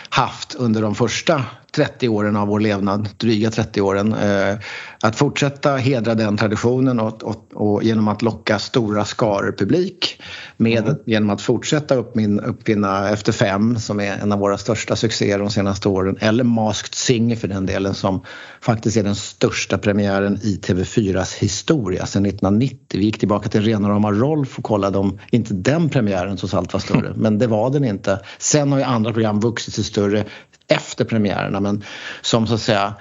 haft 0.08 0.54
under 0.54 0.82
de 0.82 0.94
första 0.94 1.44
30 1.72 2.08
åren 2.08 2.36
av 2.36 2.48
vår 2.48 2.60
levnad, 2.60 3.08
dryga 3.16 3.50
30 3.50 3.80
åren. 3.80 4.12
Eh, 4.12 4.58
att 5.02 5.16
fortsätta 5.16 5.76
hedra 5.76 6.14
den 6.14 6.36
traditionen 6.36 7.00
och, 7.00 7.22
och, 7.22 7.46
och 7.54 7.82
genom 7.82 8.08
att 8.08 8.22
locka 8.22 8.58
stora 8.58 9.04
skaror 9.04 9.54
publik 9.58 10.22
med, 10.56 10.84
mm. 10.84 10.96
genom 11.06 11.30
att 11.30 11.42
fortsätta 11.42 11.94
uppmin, 11.94 12.40
uppfinna 12.40 13.10
Efter 13.10 13.32
fem 13.32 13.78
som 13.78 14.00
är 14.00 14.12
en 14.12 14.32
av 14.32 14.38
våra 14.38 14.58
största 14.58 14.96
succéer 14.96 15.38
de 15.38 15.50
senaste 15.50 15.88
åren 15.88 16.16
eller 16.20 16.44
Masked 16.44 16.94
Singer 16.94 17.36
för 17.36 17.48
den 17.48 17.66
delen 17.66 17.94
som 17.94 18.24
faktiskt 18.60 18.96
är 18.96 19.02
den 19.02 19.16
största 19.16 19.78
premiären 19.78 20.38
i 20.42 20.60
TV4s 20.62 21.38
historia 21.40 22.06
sedan 22.06 22.26
1990. 22.26 22.98
Vi 22.98 23.04
gick 23.04 23.18
tillbaka 23.18 23.48
till 23.48 23.62
rena 23.62 23.88
rama 23.88 24.12
Rolf 24.12 24.58
och 24.58 24.64
kollade 24.64 24.98
om 24.98 25.18
inte 25.30 25.54
den 25.54 25.88
premiären 25.88 26.36
trots 26.36 26.54
allt 26.54 26.72
var 26.72 26.80
större, 26.80 27.12
men 27.16 27.38
det 27.38 27.46
var 27.46 27.70
den 27.70 27.84
inte. 27.84 28.20
Sen 28.38 28.72
har 28.72 28.78
ju 28.78 28.84
andra 28.84 29.12
program 29.12 29.40
vuxit 29.40 29.74
sig 29.74 29.84
större 29.84 30.24
efter 30.70 31.04
premiärerna 31.04 31.60
men 31.60 31.84
som 32.20 32.46
så 32.46 32.54
att 32.54 32.60
säga 32.60 32.94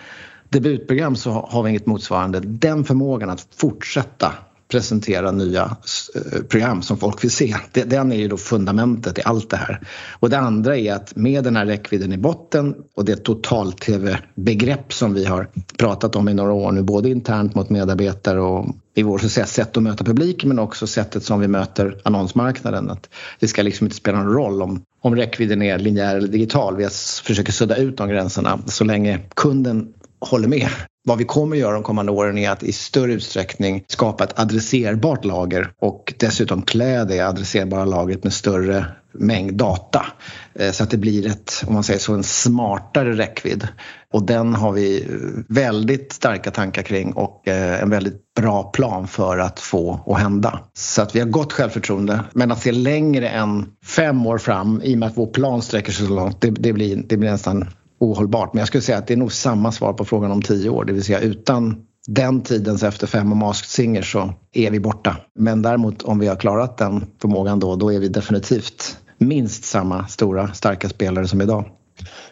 debutprogram 0.49 1.15
så 1.15 1.31
har 1.31 1.63
vi 1.63 1.69
inget 1.69 1.85
motsvarande. 1.85 2.39
Den 2.39 2.85
förmågan 2.85 3.29
att 3.29 3.47
fortsätta 3.55 4.33
presentera 4.71 5.31
nya 5.31 5.77
eh, 6.15 6.41
program 6.41 6.81
som 6.81 6.97
folk 6.97 7.23
vill 7.23 7.31
se. 7.31 7.55
Den 7.71 8.11
är 8.11 8.15
ju 8.15 8.27
då 8.27 8.37
fundamentet 8.37 9.17
i 9.17 9.21
allt 9.25 9.49
det 9.49 9.57
här. 9.57 9.81
Och 10.19 10.29
det 10.29 10.37
andra 10.37 10.77
är 10.77 10.93
att 10.93 11.15
med 11.15 11.43
den 11.43 11.55
här 11.55 11.65
räckvidden 11.65 12.13
i 12.13 12.17
botten 12.17 12.75
och 12.95 13.05
det 13.05 13.15
total-tv-begrepp 13.15 14.93
som 14.93 15.13
vi 15.13 15.25
har 15.25 15.47
pratat 15.77 16.15
om 16.15 16.29
i 16.29 16.33
några 16.33 16.53
år 16.53 16.71
nu, 16.71 16.81
både 16.81 17.09
internt 17.09 17.55
mot 17.55 17.69
medarbetare 17.69 18.41
och 18.41 18.65
i 18.95 19.03
vårt 19.03 19.21
sätt 19.21 19.77
att 19.77 19.83
möta 19.83 20.03
publiken 20.03 20.49
men 20.49 20.59
också 20.59 20.87
sättet 20.87 21.23
som 21.23 21.39
vi 21.39 21.47
möter 21.47 22.01
annonsmarknaden. 22.03 22.89
Att 22.89 23.09
det 23.39 23.47
ska 23.47 23.61
liksom 23.61 23.87
inte 23.87 23.97
spela 23.97 24.23
någon 24.23 24.33
roll 24.33 24.61
om, 24.61 24.81
om 25.01 25.15
räckvidden 25.15 25.61
är 25.61 25.79
linjär 25.79 26.15
eller 26.15 26.27
digital. 26.27 26.77
Vi 26.77 26.87
försöker 27.23 27.51
sudda 27.51 27.75
ut 27.75 27.97
de 27.97 28.09
gränserna 28.09 28.59
så 28.65 28.83
länge 28.83 29.19
kunden 29.35 29.93
håller 30.19 30.47
med. 30.47 30.69
Vad 31.03 31.17
vi 31.17 31.23
kommer 31.23 31.55
att 31.55 31.59
göra 31.59 31.73
de 31.73 31.83
kommande 31.83 32.11
åren 32.11 32.37
är 32.37 32.49
att 32.49 32.63
i 32.63 32.71
större 32.71 33.13
utsträckning 33.13 33.83
skapa 33.87 34.23
ett 34.23 34.39
adresserbart 34.39 35.25
lager 35.25 35.71
och 35.81 36.13
dessutom 36.17 36.61
klä 36.61 37.03
det 37.03 37.19
adresserbara 37.19 37.85
lagret 37.85 38.23
med 38.23 38.33
större 38.33 38.85
mängd 39.11 39.53
data 39.53 40.05
eh, 40.53 40.71
så 40.71 40.83
att 40.83 40.89
det 40.89 40.97
blir 40.97 41.27
ett, 41.27 41.63
om 41.67 41.73
man 41.73 41.83
säger 41.83 41.99
så, 41.99 42.13
en 42.13 42.23
smartare 42.23 43.13
räckvidd. 43.13 43.67
Och 44.13 44.23
den 44.23 44.55
har 44.55 44.71
vi 44.71 45.01
eh, 45.01 45.07
väldigt 45.47 46.13
starka 46.13 46.51
tankar 46.51 46.81
kring 46.81 47.13
och 47.13 47.47
eh, 47.47 47.81
en 47.83 47.89
väldigt 47.89 48.33
bra 48.39 48.63
plan 48.63 49.07
för 49.07 49.37
att 49.37 49.59
få 49.59 49.99
att 50.07 50.19
hända. 50.19 50.59
Så 50.73 51.01
att 51.01 51.15
vi 51.15 51.19
har 51.19 51.27
gott 51.27 51.53
självförtroende. 51.53 52.23
Men 52.33 52.51
att 52.51 52.61
se 52.61 52.71
längre 52.71 53.29
än 53.29 53.65
fem 53.85 54.27
år 54.27 54.37
fram 54.37 54.81
i 54.83 54.95
och 54.95 54.99
med 54.99 55.09
att 55.09 55.17
vår 55.17 55.27
plan 55.27 55.61
sträcker 55.61 55.91
sig 55.91 56.07
så 56.07 56.13
långt, 56.13 56.41
det, 56.41 56.49
det 56.49 56.73
blir, 56.73 57.03
det 57.07 57.17
blir 57.17 57.31
nästan 57.31 57.69
ohållbart. 57.99 58.53
Men 58.53 58.59
jag 58.59 58.67
skulle 58.67 58.81
säga 58.81 58.97
att 58.97 59.07
det 59.07 59.13
är 59.13 59.17
nog 59.17 59.33
samma 59.33 59.71
svar 59.71 59.93
på 59.93 60.05
frågan 60.05 60.31
om 60.31 60.41
tio 60.41 60.69
år. 60.69 60.85
Det 60.85 60.93
vill 60.93 61.03
säga 61.03 61.19
utan 61.19 61.85
den 62.07 62.41
tidens 62.41 62.83
efter 62.83 63.07
fem 63.07 63.31
och 63.31 63.37
Masked 63.37 63.69
Singer 63.69 64.01
så 64.01 64.33
är 64.53 64.71
vi 64.71 64.79
borta. 64.79 65.17
Men 65.39 65.61
däremot 65.61 66.01
om 66.01 66.19
vi 66.19 66.27
har 66.27 66.35
klarat 66.35 66.77
den 66.77 67.05
förmågan 67.21 67.59
då, 67.59 67.75
då 67.75 67.93
är 67.93 67.99
vi 67.99 68.07
definitivt 68.07 68.97
minst 69.17 69.63
samma 69.63 70.07
stora 70.07 70.53
starka 70.53 70.89
spelare 70.89 71.27
som 71.27 71.41
idag. 71.41 71.65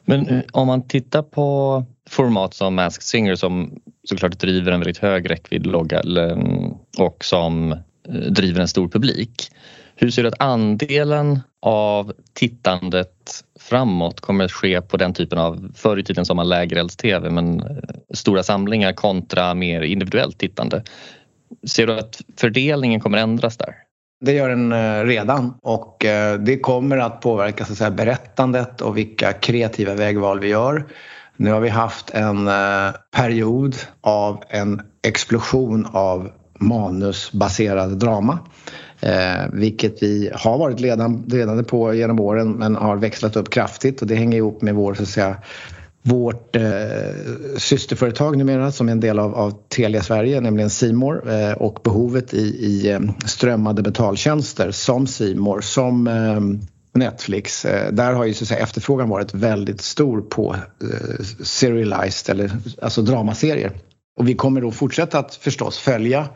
Men 0.05 0.27
eh, 0.27 0.41
om 0.51 0.67
man 0.67 0.87
tittar 0.87 1.21
på 1.21 1.85
format 2.09 2.53
som 2.53 2.75
Masked 2.75 3.03
Singer 3.03 3.35
som 3.35 3.79
såklart 4.03 4.39
driver 4.39 4.71
en 4.71 4.79
väldigt 4.79 4.97
hög 4.97 5.29
räckvidd 5.29 5.67
mm, 5.67 6.73
och 6.97 7.25
som 7.25 7.71
eh, 7.71 7.79
driver 8.13 8.61
en 8.61 8.67
stor 8.67 8.87
publik. 8.87 9.51
Hur 9.95 10.11
ser 10.11 10.23
du 10.23 10.27
att 10.27 10.41
andelen 10.41 11.39
av 11.61 12.13
tittandet 12.33 13.43
framåt 13.59 14.21
kommer 14.21 14.45
att 14.45 14.51
ske 14.51 14.81
på 14.81 14.97
den 14.97 15.13
typen 15.13 15.39
av, 15.39 15.71
förr 15.75 15.99
i 15.99 16.03
tiden 16.03 16.25
som 16.25 16.37
man 16.37 16.49
lägerelds-tv, 16.49 17.29
men 17.29 17.59
eh, 17.59 17.67
stora 18.13 18.43
samlingar 18.43 18.93
kontra 18.93 19.53
mer 19.53 19.81
individuellt 19.81 20.37
tittande. 20.37 20.83
Ser 21.67 21.87
du 21.87 21.99
att 21.99 22.21
fördelningen 22.37 22.99
kommer 22.99 23.17
ändras 23.17 23.57
där? 23.57 23.86
Det 24.19 24.33
gör 24.33 24.49
den 24.49 24.71
eh, 24.71 25.03
redan 25.03 25.53
och 25.61 26.05
eh, 26.05 26.39
det 26.39 26.59
kommer 26.59 26.97
att 26.97 27.21
påverka 27.21 27.65
så 27.65 27.71
att 27.71 27.77
säga, 27.77 27.91
berättandet 27.91 28.81
och 28.81 28.97
vilka 28.97 29.33
kreativa 29.33 29.93
vägval 29.93 30.39
vi 30.39 30.47
gör. 30.47 30.85
Nu 31.35 31.51
har 31.51 31.59
vi 31.59 31.69
haft 31.69 32.09
en 32.09 32.47
eh, 32.47 32.93
period 33.15 33.75
av 34.01 34.43
en 34.49 34.81
explosion 35.03 35.87
av 35.91 36.31
manusbaserad 36.59 37.99
drama 37.99 38.39
Eh, 38.99 39.47
vilket 39.53 40.03
vi 40.03 40.31
har 40.33 40.57
varit 40.57 40.79
ledande 40.79 41.63
på 41.63 41.93
genom 41.93 42.19
åren 42.19 42.51
men 42.51 42.75
har 42.75 42.97
växlat 42.97 43.35
upp 43.35 43.49
kraftigt 43.49 44.01
och 44.01 44.07
det 44.07 44.15
hänger 44.15 44.37
ihop 44.37 44.61
med 44.61 44.75
vår, 44.75 44.93
så 44.93 45.03
att 45.03 45.09
säga, 45.09 45.35
vårt 46.07 46.55
eh, 46.55 46.61
systerföretag 47.57 48.37
numera 48.37 48.71
som 48.71 48.87
är 48.87 48.91
en 48.91 48.99
del 48.99 49.19
av, 49.19 49.35
av 49.35 49.53
Telia 49.69 50.03
Sverige, 50.03 50.41
nämligen 50.41 50.69
Simor 50.69 51.31
eh, 51.31 51.51
och 51.51 51.79
behovet 51.83 52.33
i, 52.33 52.65
i 52.65 52.89
eh, 52.91 52.99
strömmade 53.25 53.81
betaltjänster 53.81 54.71
som 54.71 55.07
Simor 55.07 55.61
som 55.61 56.07
eh, 56.07 56.39
Netflix. 56.99 57.65
Eh, 57.65 57.91
där 57.93 58.13
har 58.13 58.25
ju 58.25 58.33
så 58.33 58.43
att 58.43 58.47
säga, 58.47 58.59
efterfrågan 58.59 59.09
varit 59.09 59.33
väldigt 59.33 59.81
stor 59.81 60.21
på 60.21 60.55
eh, 60.81 61.23
serialized 61.43 62.35
eller 62.35 62.51
alltså 62.81 63.01
dramaserier. 63.01 63.71
Och 64.19 64.27
vi 64.27 64.33
kommer 64.33 64.61
då 64.61 64.71
fortsätta 64.71 65.19
att 65.19 65.35
förstås 65.35 65.77
följa 65.77 66.27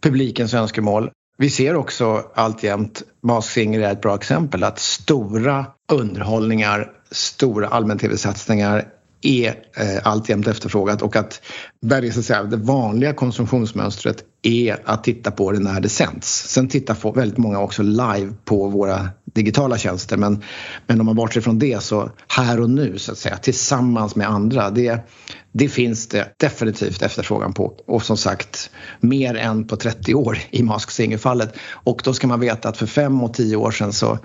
publikens 0.00 0.54
önskemål 0.54 1.10
vi 1.38 1.50
ser 1.50 1.76
också 1.76 2.24
alltjämt, 2.34 3.02
Mask 3.22 3.50
Singer 3.50 3.80
är 3.80 3.92
ett 3.92 4.00
bra 4.00 4.14
exempel, 4.14 4.64
att 4.64 4.78
stora 4.78 5.66
underhållningar, 5.92 6.90
stora 7.10 7.68
allmän-tv-satsningar 7.68 8.84
är 9.26 9.54
eh, 9.76 10.06
alltjämt 10.06 10.46
efterfrågat 10.46 11.02
och 11.02 11.16
att 11.16 11.40
där 11.82 12.10
så 12.10 12.20
att 12.20 12.26
säga, 12.26 12.42
det 12.42 12.56
vanliga 12.56 13.12
konsumtionsmönstret 13.12 14.24
är 14.42 14.76
att 14.84 15.04
titta 15.04 15.30
på 15.30 15.52
det 15.52 15.58
när 15.58 15.80
det 15.80 15.88
sänds. 15.88 16.48
Sen 16.48 16.68
tittar 16.68 17.14
väldigt 17.14 17.38
många 17.38 17.60
också 17.60 17.82
live 17.82 18.32
på 18.44 18.68
våra 18.68 19.08
digitala 19.24 19.78
tjänster 19.78 20.16
men, 20.16 20.42
men 20.86 21.00
om 21.00 21.06
man 21.06 21.16
bortser 21.16 21.40
från 21.40 21.58
det 21.58 21.82
så 21.82 22.10
här 22.28 22.60
och 22.60 22.70
nu 22.70 22.98
så 22.98 23.12
att 23.12 23.18
säga 23.18 23.36
tillsammans 23.36 24.16
med 24.16 24.28
andra 24.28 24.70
det, 24.70 24.98
det 25.52 25.68
finns 25.68 26.08
det 26.08 26.32
definitivt 26.38 27.02
efterfrågan 27.02 27.52
på 27.52 27.74
och 27.86 28.02
som 28.02 28.16
sagt 28.16 28.70
mer 29.00 29.34
än 29.34 29.66
på 29.66 29.76
30 29.76 30.14
år 30.14 30.38
i 30.50 30.62
Mask 30.62 30.90
Singer-fallet. 30.90 31.54
Och 31.70 32.00
då 32.04 32.14
ska 32.14 32.26
man 32.26 32.40
veta 32.40 32.68
att 32.68 32.76
för 32.76 32.86
fem 32.86 33.22
och 33.22 33.34
tio 33.34 33.56
år 33.56 33.70
sedan 33.70 33.92
så 33.92 34.18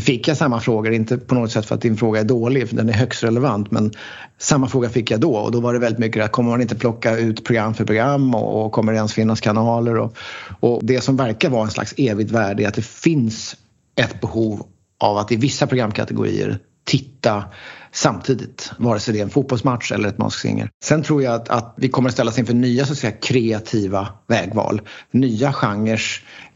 fick 0.00 0.28
jag 0.28 0.36
samma 0.36 0.60
frågor, 0.60 0.92
inte 0.92 1.18
på 1.18 1.34
något 1.34 1.52
sätt 1.52 1.66
för 1.66 1.74
att 1.74 1.80
din 1.80 1.96
fråga 1.96 2.20
är 2.20 2.24
dålig, 2.24 2.68
för 2.68 2.76
den 2.76 2.88
är 2.88 2.92
högst 2.92 3.24
relevant, 3.24 3.70
men 3.70 3.92
samma 4.38 4.68
fråga 4.68 4.88
fick 4.88 5.10
jag 5.10 5.20
då 5.20 5.36
och 5.36 5.52
då 5.52 5.60
var 5.60 5.72
det 5.72 5.78
väldigt 5.78 5.98
mycket 5.98 6.24
att 6.24 6.32
kommer 6.32 6.50
man 6.50 6.60
inte 6.60 6.74
plocka 6.74 7.16
ut 7.16 7.44
program 7.44 7.74
för 7.74 7.84
program 7.84 8.34
och, 8.34 8.64
och 8.66 8.72
kommer 8.72 8.92
det 8.92 8.96
ens 8.96 9.12
finnas 9.12 9.40
kanaler? 9.40 9.96
Och, 9.96 10.16
och 10.60 10.84
det 10.84 11.00
som 11.00 11.16
verkar 11.16 11.50
vara 11.50 11.64
en 11.64 11.70
slags 11.70 11.94
evigt 11.96 12.30
värde 12.30 12.62
är 12.62 12.68
att 12.68 12.74
det 12.74 12.86
finns 12.86 13.56
ett 13.96 14.20
behov 14.20 14.66
av 15.00 15.16
att 15.16 15.32
i 15.32 15.36
vissa 15.36 15.66
programkategorier 15.66 16.58
titta 16.84 17.44
samtidigt, 17.92 18.72
vare 18.78 19.00
sig 19.00 19.14
det 19.14 19.20
är 19.20 19.24
en 19.24 19.30
fotbollsmatch 19.30 19.92
eller 19.92 20.08
ett 20.08 20.18
Mask 20.18 20.46
Sen 20.84 21.02
tror 21.02 21.22
jag 21.22 21.34
att, 21.34 21.48
att, 21.48 21.74
vi 21.76 21.88
kommer 21.88 22.08
att 22.08 22.14
ställas 22.14 22.38
inför 22.38 22.54
nya 22.54 22.86
så 22.86 22.92
att 22.92 22.98
säga, 22.98 23.12
kreativa 23.12 24.08
vägval. 24.26 24.80
Nya 25.10 25.52
genrer 25.52 26.00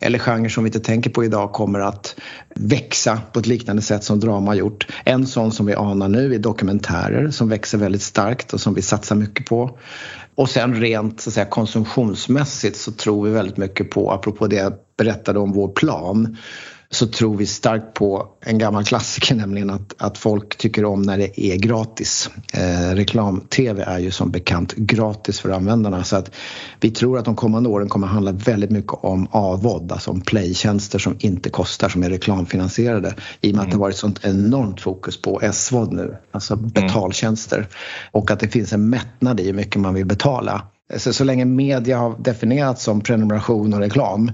eller 0.00 0.18
genrer 0.18 0.48
som 0.48 0.64
vi 0.64 0.68
inte 0.68 0.80
tänker 0.80 1.10
på 1.10 1.24
idag 1.24 1.52
kommer 1.52 1.80
att 1.80 2.16
växa 2.54 3.20
på 3.32 3.40
ett 3.40 3.46
liknande 3.46 3.82
sätt 3.82 4.04
som 4.04 4.20
drama 4.20 4.50
har 4.50 4.54
gjort. 4.54 4.86
En 5.04 5.26
sån 5.26 5.52
som 5.52 5.66
vi 5.66 5.74
anar 5.74 6.08
nu 6.08 6.34
är 6.34 6.38
dokumentärer 6.38 7.30
som 7.30 7.48
växer 7.48 7.78
väldigt 7.78 8.02
starkt 8.02 8.52
och 8.52 8.60
som 8.60 8.74
vi 8.74 8.82
satsar 8.82 9.16
mycket 9.16 9.46
på. 9.46 9.78
Och 10.34 10.50
sen 10.50 10.74
rent 10.74 11.20
så 11.20 11.30
att 11.30 11.34
säga, 11.34 11.46
konsumtionsmässigt 11.46 12.76
så 12.76 12.92
tror 12.92 13.24
vi 13.24 13.30
väldigt 13.30 13.56
mycket 13.56 13.90
på, 13.90 14.10
apropå 14.10 14.46
det 14.46 14.56
jag 14.56 14.72
berättade 14.98 15.38
om 15.38 15.52
vår 15.52 15.68
plan, 15.68 16.36
så 16.90 17.06
tror 17.06 17.36
vi 17.36 17.46
starkt 17.46 17.94
på 17.94 18.28
en 18.40 18.58
gammal 18.58 18.84
klassiker, 18.84 19.34
nämligen 19.34 19.70
att, 19.70 19.94
att 19.98 20.18
folk 20.18 20.56
tycker 20.56 20.84
om 20.84 21.02
när 21.02 21.18
det 21.18 21.40
är 21.40 21.56
gratis. 21.56 22.30
Eh, 22.52 22.94
Reklam-tv 22.94 23.82
är 23.82 23.98
ju 23.98 24.10
som 24.10 24.30
bekant 24.30 24.74
gratis 24.74 25.40
för 25.40 25.50
användarna 25.50 26.04
så 26.04 26.16
att 26.16 26.30
vi 26.80 26.90
tror 26.90 27.18
att 27.18 27.24
de 27.24 27.36
kommande 27.36 27.68
åren 27.68 27.88
kommer 27.88 28.06
handla 28.06 28.32
väldigt 28.32 28.70
mycket 28.70 28.92
om 28.92 29.28
avod, 29.30 29.92
alltså 29.92 30.10
om 30.10 30.20
playtjänster 30.20 30.98
som 30.98 31.16
inte 31.18 31.50
kostar, 31.50 31.88
som 31.88 32.02
är 32.02 32.10
reklamfinansierade 32.10 33.14
i 33.40 33.52
och 33.52 33.54
med 33.54 33.54
mm. 33.54 33.60
att 33.60 33.70
det 33.70 33.76
har 33.76 33.80
varit 33.80 33.96
sånt 33.96 34.20
enormt 34.22 34.80
fokus 34.80 35.22
på 35.22 35.40
SVOD 35.52 35.92
nu, 35.92 36.16
alltså 36.32 36.54
mm. 36.54 36.68
betaltjänster 36.68 37.56
mm. 37.56 37.68
och 38.10 38.30
att 38.30 38.40
det 38.40 38.48
finns 38.48 38.72
en 38.72 38.90
mättnad 38.90 39.40
i 39.40 39.46
hur 39.46 39.52
mycket 39.52 39.80
man 39.80 39.94
vill 39.94 40.06
betala. 40.06 40.62
Så, 40.96 41.12
så 41.12 41.24
länge 41.24 41.44
media 41.44 41.98
har 41.98 42.16
definierats 42.18 42.84
som 42.84 43.00
prenumeration 43.00 43.74
och 43.74 43.80
reklam 43.80 44.30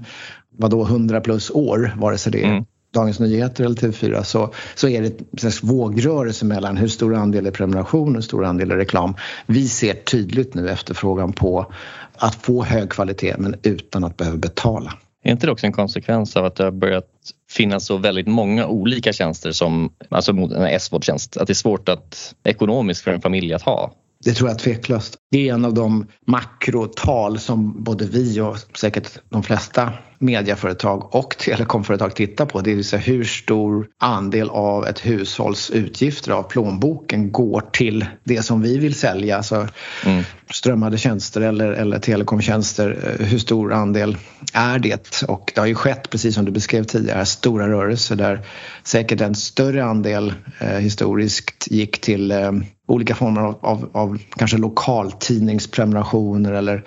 vadå 0.57 0.83
100 0.83 1.21
plus 1.21 1.51
år, 1.51 1.93
vare 1.97 2.17
sig 2.17 2.31
det 2.31 2.43
är 2.43 2.49
mm. 2.49 2.65
Dagens 2.93 3.19
Nyheter 3.19 3.63
eller 3.65 3.75
TV4 3.75 4.23
så, 4.23 4.53
så 4.75 4.87
är 4.87 5.01
det 5.01 5.43
en 5.43 5.51
vågrörelse 5.61 6.45
mellan 6.45 6.77
hur 6.77 6.87
stor 6.87 7.15
andel 7.15 7.47
är 7.47 7.51
prenumeration 7.51 8.07
och 8.07 8.13
hur 8.13 8.21
stor 8.21 8.45
andel 8.45 8.71
är 8.71 8.75
reklam. 8.75 9.15
Vi 9.45 9.67
ser 9.67 9.93
tydligt 9.93 10.53
nu 10.53 10.69
efterfrågan 10.69 11.33
på 11.33 11.71
att 12.15 12.35
få 12.35 12.63
hög 12.63 12.89
kvalitet 12.89 13.35
men 13.37 13.55
utan 13.63 14.03
att 14.03 14.17
behöva 14.17 14.37
betala. 14.37 14.93
Är 15.23 15.31
inte 15.31 15.47
det 15.47 15.51
också 15.51 15.65
en 15.65 15.73
konsekvens 15.73 16.37
av 16.37 16.45
att 16.45 16.55
det 16.55 16.63
har 16.63 16.71
börjat 16.71 17.07
finnas 17.51 17.85
så 17.85 17.97
väldigt 17.97 18.27
många 18.27 18.67
olika 18.67 19.13
tjänster 19.13 19.51
som 19.51 19.93
alltså 20.09 20.31
en 20.31 20.65
S-vårdtjänst, 20.65 21.37
att 21.37 21.47
det 21.47 21.53
är 21.53 21.55
svårt 21.55 21.89
att 21.89 22.35
ekonomiskt 22.43 23.01
för 23.01 23.11
en 23.11 23.21
familj 23.21 23.53
att 23.53 23.61
ha? 23.61 23.93
Det 24.23 24.33
tror 24.33 24.49
jag 24.49 24.59
tveklöst. 24.59 25.17
Det 25.31 25.49
är 25.49 25.53
en 25.53 25.65
av 25.65 25.73
de 25.73 26.07
makrotal 26.27 27.39
som 27.39 27.83
både 27.83 28.05
vi 28.05 28.39
och 28.39 28.57
säkert 28.77 29.19
de 29.29 29.43
flesta 29.43 29.93
mediaföretag 30.19 31.15
och 31.15 31.37
telekomföretag 31.37 32.15
tittar 32.15 32.45
på. 32.45 32.61
Det 32.61 32.75
vill 32.75 32.85
säga 32.85 33.01
hur 33.01 33.23
stor 33.23 33.87
andel 33.99 34.49
av 34.49 34.87
ett 34.87 35.05
hushålls 35.05 35.69
utgifter 35.69 36.31
av 36.31 36.43
plånboken 36.43 37.31
går 37.31 37.63
till 37.71 38.05
det 38.23 38.43
som 38.43 38.61
vi 38.61 38.77
vill 38.77 38.95
sälja. 38.95 39.37
Alltså 39.37 39.67
mm. 40.05 40.23
strömmade 40.51 40.97
tjänster 40.97 41.41
eller, 41.41 41.71
eller 41.71 41.99
telekomtjänster. 41.99 43.15
Hur 43.19 43.39
stor 43.39 43.73
andel 43.73 44.17
är 44.53 44.79
det? 44.79 45.23
Och 45.27 45.51
det 45.55 45.61
har 45.61 45.67
ju 45.67 45.75
skett, 45.75 46.09
precis 46.09 46.35
som 46.35 46.45
du 46.45 46.51
beskrev 46.51 46.83
tidigare, 46.83 47.25
stora 47.25 47.69
rörelser 47.69 48.15
där 48.15 48.39
säkert 48.83 49.21
en 49.21 49.35
större 49.35 49.83
andel 49.85 50.33
eh, 50.59 50.67
historiskt 50.67 51.67
gick 51.71 52.01
till 52.01 52.31
eh, 52.31 52.51
olika 52.87 53.15
former 53.15 53.41
av, 53.41 53.59
av, 53.61 53.89
av 53.93 54.17
kanske 54.35 54.57
lokaltidningsprenumerationer 54.57 56.51
eller 56.51 56.83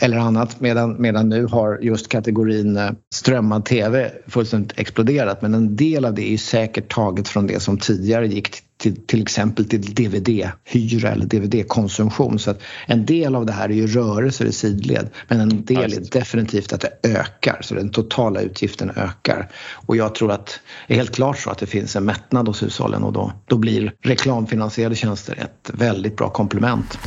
eller 0.00 0.16
annat 0.18 0.60
medan, 0.60 0.96
medan 0.98 1.28
nu 1.28 1.46
har 1.46 1.78
just 1.82 2.08
kategorin 2.08 2.76
eh, 2.76 2.90
strömmad 3.14 3.64
tv 3.64 4.12
fullständigt 4.26 4.78
exploderat. 4.78 5.42
Men 5.42 5.54
en 5.54 5.76
del 5.76 6.04
av 6.04 6.14
det 6.14 6.32
är 6.34 6.38
säkert 6.38 6.92
taget 6.92 7.28
från 7.28 7.46
det 7.46 7.60
som 7.60 7.78
tidigare 7.78 8.26
gick 8.26 8.62
till, 8.82 9.06
till 9.06 9.22
exempel 9.22 9.64
till 9.64 9.94
DVD-hyra 9.94 11.10
eller 11.10 11.26
DVD-konsumtion. 11.26 12.38
Så 12.38 12.50
att 12.50 12.62
en 12.86 13.06
del 13.06 13.34
av 13.34 13.46
det 13.46 13.52
här 13.52 13.68
är 13.68 13.74
ju 13.74 13.86
rörelser 13.86 14.44
i 14.44 14.52
sidled 14.52 15.10
men 15.28 15.40
en 15.40 15.64
del 15.64 15.92
är 15.92 16.10
definitivt 16.12 16.72
att 16.72 16.80
det 16.80 17.08
ökar, 17.08 17.58
så 17.62 17.74
den 17.74 17.90
totala 17.90 18.40
utgiften 18.40 18.90
ökar. 18.96 19.50
Och 19.86 19.96
jag 19.96 20.14
tror 20.14 20.32
att 20.32 20.60
det 20.88 20.94
är 20.94 20.98
helt 20.98 21.14
klart 21.14 21.38
så 21.38 21.50
att 21.50 21.58
det 21.58 21.66
finns 21.66 21.96
en 21.96 22.04
mättnad 22.04 22.48
hos 22.48 22.62
hushållen 22.62 23.02
och 23.02 23.12
då, 23.12 23.32
då 23.46 23.56
blir 23.56 23.92
reklamfinansierade 24.00 24.96
tjänster 24.96 25.34
ett 25.38 25.70
väldigt 25.74 26.16
bra 26.16 26.28
komplement. 26.28 26.98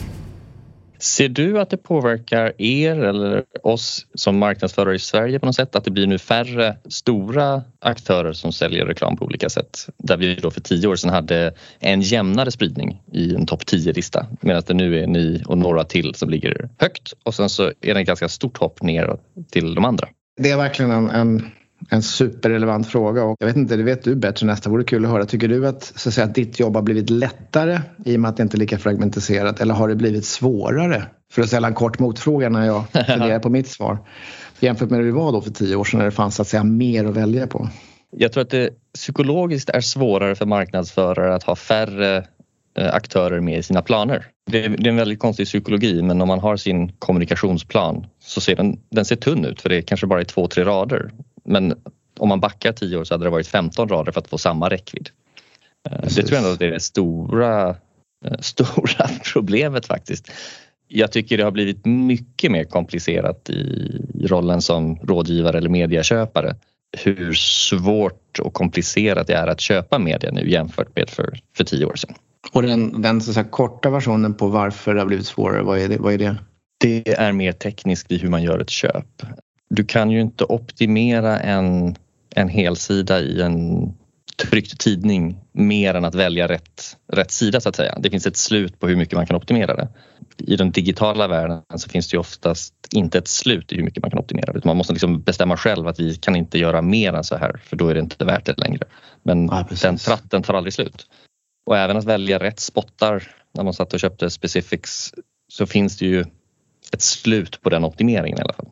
Ser 1.05 1.29
du 1.29 1.59
att 1.59 1.69
det 1.69 1.77
påverkar 1.77 2.53
er 2.61 2.95
eller 2.95 3.43
oss 3.63 4.05
som 4.13 4.37
marknadsförare 4.37 4.95
i 4.95 4.99
Sverige 4.99 5.39
på 5.39 5.45
något 5.45 5.55
sätt? 5.55 5.75
Att 5.75 5.83
det 5.83 5.91
blir 5.91 6.07
nu 6.07 6.17
färre 6.17 6.77
stora 6.89 7.63
aktörer 7.79 8.33
som 8.33 8.51
säljer 8.51 8.85
reklam 8.85 9.17
på 9.17 9.25
olika 9.25 9.49
sätt? 9.49 9.89
Där 9.97 10.17
vi 10.17 10.35
då 10.35 10.51
för 10.51 10.61
tio 10.61 10.87
år 10.87 10.95
sedan 10.95 11.09
hade 11.09 11.53
en 11.79 12.01
jämnare 12.01 12.51
spridning 12.51 13.01
i 13.11 13.35
en 13.35 13.45
topp 13.45 13.63
10-lista 13.63 14.27
medan 14.41 14.63
det 14.67 14.73
nu 14.73 14.99
är 14.99 15.07
ni 15.07 15.43
och 15.45 15.57
några 15.57 15.83
till 15.83 16.15
som 16.15 16.29
ligger 16.29 16.69
högt 16.77 17.13
och 17.23 17.35
sen 17.35 17.49
så 17.49 17.63
är 17.81 17.93
det 17.93 17.99
ett 17.99 18.07
ganska 18.07 18.29
stort 18.29 18.57
hopp 18.57 18.81
ner 18.81 19.17
till 19.51 19.75
de 19.75 19.85
andra. 19.85 20.07
Det 20.41 20.51
är 20.51 20.57
verkligen 20.57 20.91
en, 20.91 21.09
en 21.09 21.51
en 21.89 22.01
superrelevant 22.01 22.87
fråga 22.87 23.23
och 23.23 23.35
jag 23.39 23.47
vet 23.47 23.55
inte, 23.55 23.75
det 23.75 23.83
vet 23.83 24.03
du 24.03 24.15
bättre 24.15 24.47
nästa. 24.47 24.69
Vore 24.69 24.83
kul 24.83 25.05
att 25.05 25.11
höra. 25.11 25.25
Tycker 25.25 25.47
du 25.47 25.67
att, 25.67 25.83
så 25.83 26.09
att, 26.09 26.15
säga, 26.15 26.25
att 26.25 26.35
ditt 26.35 26.59
jobb 26.59 26.75
har 26.75 26.81
blivit 26.81 27.09
lättare 27.09 27.79
i 28.05 28.15
och 28.15 28.19
med 28.19 28.29
att 28.29 28.37
det 28.37 28.43
inte 28.43 28.57
är 28.57 28.59
lika 28.59 28.77
fragmentiserat 28.77 29.61
eller 29.61 29.73
har 29.73 29.87
det 29.87 29.95
blivit 29.95 30.25
svårare? 30.25 31.03
För 31.31 31.41
att 31.41 31.47
ställa 31.47 31.67
en 31.67 31.73
kort 31.73 31.99
motfråga 31.99 32.49
när 32.49 32.65
jag 32.65 32.83
funderar 32.91 33.39
på 33.39 33.49
mitt 33.49 33.67
svar. 33.67 33.97
Jämfört 34.59 34.89
med 34.89 34.99
hur 34.99 35.05
det 35.05 35.11
var 35.11 35.31
då 35.31 35.41
för 35.41 35.51
tio 35.51 35.75
år 35.75 35.83
sedan 35.83 35.97
när 35.97 36.05
det 36.05 36.11
fanns 36.11 36.39
att 36.39 36.47
säga 36.47 36.63
mer 36.63 37.05
att 37.05 37.15
välja 37.17 37.47
på. 37.47 37.69
Jag 38.17 38.31
tror 38.31 38.43
att 38.43 38.49
det 38.49 38.69
psykologiskt 38.93 39.69
är 39.69 39.81
svårare 39.81 40.35
för 40.35 40.45
marknadsförare 40.45 41.35
att 41.35 41.43
ha 41.43 41.55
färre 41.55 42.17
eh, 42.77 42.95
aktörer 42.95 43.39
med 43.39 43.59
i 43.59 43.63
sina 43.63 43.81
planer. 43.81 44.25
Det 44.51 44.65
är, 44.65 44.87
en 44.87 44.95
väldigt 44.95 45.19
konstig 45.19 45.45
psykologi 45.45 46.01
men 46.01 46.21
om 46.21 46.27
man 46.27 46.39
har 46.39 46.57
sin 46.57 46.91
kommunikationsplan 46.91 48.05
så 48.19 48.41
ser 48.41 48.55
den, 48.55 48.79
den 48.91 49.05
ser 49.05 49.15
tunn 49.15 49.45
ut 49.45 49.61
för 49.61 49.69
det 49.69 49.81
kanske 49.81 50.07
bara 50.07 50.19
är 50.19 50.25
två, 50.25 50.47
tre 50.47 50.63
rader 50.63 51.11
men 51.45 51.73
om 52.19 52.29
man 52.29 52.39
backar 52.39 52.71
tio 52.71 52.97
år 52.97 53.03
så 53.03 53.13
hade 53.13 53.25
det 53.25 53.29
varit 53.29 53.47
15 53.47 53.89
rader 53.89 54.11
för 54.11 54.21
att 54.21 54.27
få 54.27 54.37
samma 54.37 54.69
räckvidd. 54.69 55.09
Precis. 55.89 56.17
Eh, 56.17 56.21
det 56.21 56.27
tror 56.27 56.41
jag 56.41 56.51
ändå 56.51 56.65
är 56.65 56.71
det 56.71 56.79
stora, 56.79 57.69
eh, 58.25 58.37
stora 58.39 59.09
problemet 59.33 59.85
faktiskt. 59.85 60.31
Jag 60.87 61.11
tycker 61.11 61.37
det 61.37 61.43
har 61.43 61.51
blivit 61.51 61.85
mycket 61.85 62.51
mer 62.51 62.63
komplicerat 62.63 63.49
i 63.49 64.01
rollen 64.21 64.61
som 64.61 64.95
rådgivare 64.95 65.57
eller 65.57 65.69
mediaköpare. 65.69 66.55
Hur 66.97 67.33
svårt 67.33 68.39
och 68.39 68.53
komplicerat 68.53 69.27
det 69.27 69.33
är 69.33 69.47
att 69.47 69.61
köpa 69.61 69.99
media 69.99 70.31
nu 70.31 70.51
jämfört 70.51 70.95
med 70.95 71.09
för, 71.09 71.39
för 71.57 71.63
tio 71.63 71.85
år 71.85 71.95
sedan. 71.95 72.15
Och 72.51 72.61
den, 72.61 73.01
den 73.01 73.21
så 73.21 73.43
korta 73.43 73.89
versionen 73.89 74.33
på 74.33 74.47
varför 74.47 74.93
det 74.93 75.01
har 75.01 75.07
blivit 75.07 75.25
svårare, 75.25 75.63
vad 75.63 75.79
är 75.79 75.89
det? 75.89 75.97
Vad 75.97 76.13
är 76.13 76.17
det? 76.17 76.35
Det 76.79 77.13
är 77.13 77.31
mer 77.31 77.51
tekniskt 77.51 78.11
i 78.11 78.17
hur 78.17 78.29
man 78.29 78.43
gör 78.43 78.59
ett 78.59 78.69
köp 78.69 79.05
du 79.69 79.85
kan 79.85 80.11
ju 80.11 80.21
inte 80.21 80.43
optimera 80.43 81.39
en, 81.39 81.95
en 82.35 82.49
helsida 82.49 83.19
i 83.19 83.41
en 83.41 83.93
tryckt 84.37 84.79
tidning 84.79 85.37
mer 85.51 85.93
än 85.93 86.05
att 86.05 86.15
välja 86.15 86.47
rätt, 86.47 86.97
rätt 87.07 87.31
sida 87.31 87.61
så 87.61 87.69
att 87.69 87.75
säga. 87.75 87.97
Det 87.99 88.09
finns 88.09 88.27
ett 88.27 88.37
slut 88.37 88.79
på 88.79 88.87
hur 88.87 88.95
mycket 88.95 89.15
man 89.15 89.27
kan 89.27 89.35
optimera 89.35 89.75
det. 89.75 89.87
I 90.37 90.55
den 90.55 90.71
digitala 90.71 91.27
världen 91.27 91.61
så 91.75 91.89
finns 91.89 92.09
det 92.09 92.15
ju 92.15 92.19
oftast 92.19 92.73
inte 92.91 93.17
ett 93.17 93.27
slut 93.27 93.71
i 93.71 93.75
hur 93.75 93.83
mycket 93.83 94.03
man 94.03 94.11
kan 94.11 94.19
optimera 94.19 94.53
det. 94.53 94.65
Man 94.65 94.77
måste 94.77 94.93
liksom 94.93 95.21
bestämma 95.21 95.57
själv 95.57 95.87
att 95.87 95.99
vi 95.99 96.15
kan 96.15 96.35
inte 96.35 96.59
göra 96.59 96.81
mer 96.81 97.13
än 97.13 97.23
så 97.23 97.37
här 97.37 97.61
för 97.63 97.75
då 97.75 97.87
är 97.87 97.93
det 97.93 97.99
inte 97.99 98.25
värt 98.25 98.45
det 98.45 98.57
längre. 98.57 98.83
Men 99.23 99.45
ja, 99.45 99.67
den 99.81 99.97
tratten 99.97 100.43
tar 100.43 100.53
aldrig 100.53 100.73
slut. 100.73 101.07
Och 101.65 101.77
även 101.77 101.97
att 101.97 102.05
välja 102.05 102.39
rätt 102.39 102.59
spottar 102.59 103.23
när 103.53 103.63
man 103.63 103.73
satt 103.73 103.93
och 103.93 103.99
köpte 103.99 104.29
specifics 104.29 105.13
så 105.53 105.65
finns 105.65 105.97
det 105.97 106.05
ju 106.05 106.25
ett 106.93 107.01
slut 107.01 107.61
på 107.61 107.69
den 107.69 107.85
optimeringen 107.85 108.37
i 108.37 108.41
alla 108.41 108.53
fall. 108.53 108.69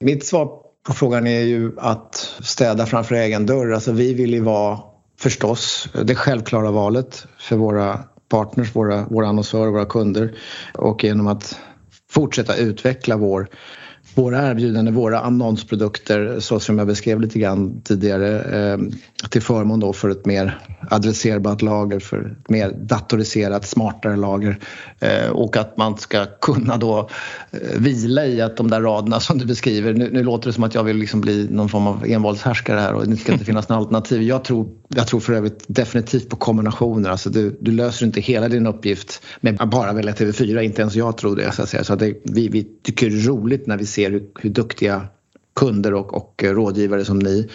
Mitt 0.00 0.26
svar 0.26 0.62
på 0.86 0.92
frågan 0.92 1.26
är 1.26 1.40
ju 1.40 1.72
att 1.78 2.14
städa 2.40 2.86
framför 2.86 3.14
egen 3.14 3.46
dörr. 3.46 3.72
Alltså 3.72 3.92
vi 3.92 4.14
vill 4.14 4.34
ju 4.34 4.40
vara 4.40 4.78
förstås 5.18 5.88
det 6.04 6.14
självklara 6.14 6.70
valet 6.70 7.26
för 7.38 7.56
våra 7.56 8.04
partners, 8.28 8.76
våra, 8.76 9.06
våra 9.06 9.28
annonsörer, 9.28 9.70
våra 9.70 9.84
kunder 9.84 10.34
och 10.74 11.04
genom 11.04 11.26
att 11.26 11.58
fortsätta 12.10 12.56
utveckla 12.56 13.16
vår 13.16 13.48
våra 14.16 14.50
erbjudanden, 14.50 14.94
våra 14.94 15.20
annonsprodukter 15.20 16.40
så 16.40 16.60
som 16.60 16.78
jag 16.78 16.86
beskrev 16.86 17.20
lite 17.20 17.38
grann 17.38 17.80
tidigare 17.84 18.40
eh, 18.40 18.78
till 19.30 19.42
förmån 19.42 19.80
då 19.80 19.92
för 19.92 20.08
ett 20.08 20.26
mer 20.26 20.58
adresserbart 20.90 21.62
lager, 21.62 22.00
för 22.00 22.36
ett 22.40 22.50
mer 22.50 22.70
datoriserat, 22.70 23.66
smartare 23.66 24.16
lager 24.16 24.58
eh, 25.00 25.30
och 25.30 25.56
att 25.56 25.76
man 25.76 25.98
ska 25.98 26.26
kunna 26.40 26.76
då 26.76 27.08
eh, 27.50 27.58
vila 27.78 28.26
i 28.26 28.40
att 28.40 28.56
de 28.56 28.70
där 28.70 28.80
raderna 28.80 29.20
som 29.20 29.38
du 29.38 29.46
beskriver, 29.46 29.92
nu, 29.92 30.10
nu 30.12 30.22
låter 30.22 30.48
det 30.48 30.52
som 30.52 30.64
att 30.64 30.74
jag 30.74 30.84
vill 30.84 30.96
liksom 30.96 31.20
bli 31.20 31.48
någon 31.50 31.68
form 31.68 31.86
av 31.86 32.04
envåldshärskare 32.06 32.80
här 32.80 32.94
och 32.94 33.08
det 33.08 33.16
ska 33.16 33.32
inte 33.32 33.44
finnas 33.52 33.68
några 33.68 33.80
alternativ. 33.80 34.22
Jag 34.22 34.44
tror, 34.44 34.68
jag 34.88 35.06
tror 35.06 35.20
för 35.20 35.32
övrigt 35.32 35.64
definitivt 35.66 36.28
på 36.28 36.36
kombinationer, 36.36 37.10
alltså 37.10 37.30
du, 37.30 37.58
du 37.60 37.72
löser 37.72 38.06
inte 38.06 38.20
hela 38.20 38.48
din 38.48 38.66
uppgift 38.66 39.22
med 39.40 39.60
att 39.60 39.70
bara 39.70 39.92
välja 39.92 40.12
TV4, 40.12 40.60
inte 40.60 40.82
ens 40.82 40.94
jag 40.94 41.16
tror 41.16 41.36
det. 41.36 41.52
Så 41.52 41.62
att 41.62 41.68
säga. 41.68 41.84
Så 41.84 41.92
att 41.92 41.98
det, 41.98 42.14
vi, 42.24 42.48
vi 42.48 42.66
tycker 42.82 43.10
det 43.10 43.16
är 43.16 43.26
roligt 43.26 43.66
när 43.66 43.76
vi 43.76 43.86
ser 43.86 44.05
hur, 44.10 44.24
hur 44.40 44.50
duktiga 44.50 45.06
kunder 45.56 45.94
och, 45.94 46.14
och 46.14 46.44
rådgivare 46.46 47.04
som 47.04 47.18
ni 47.18 47.48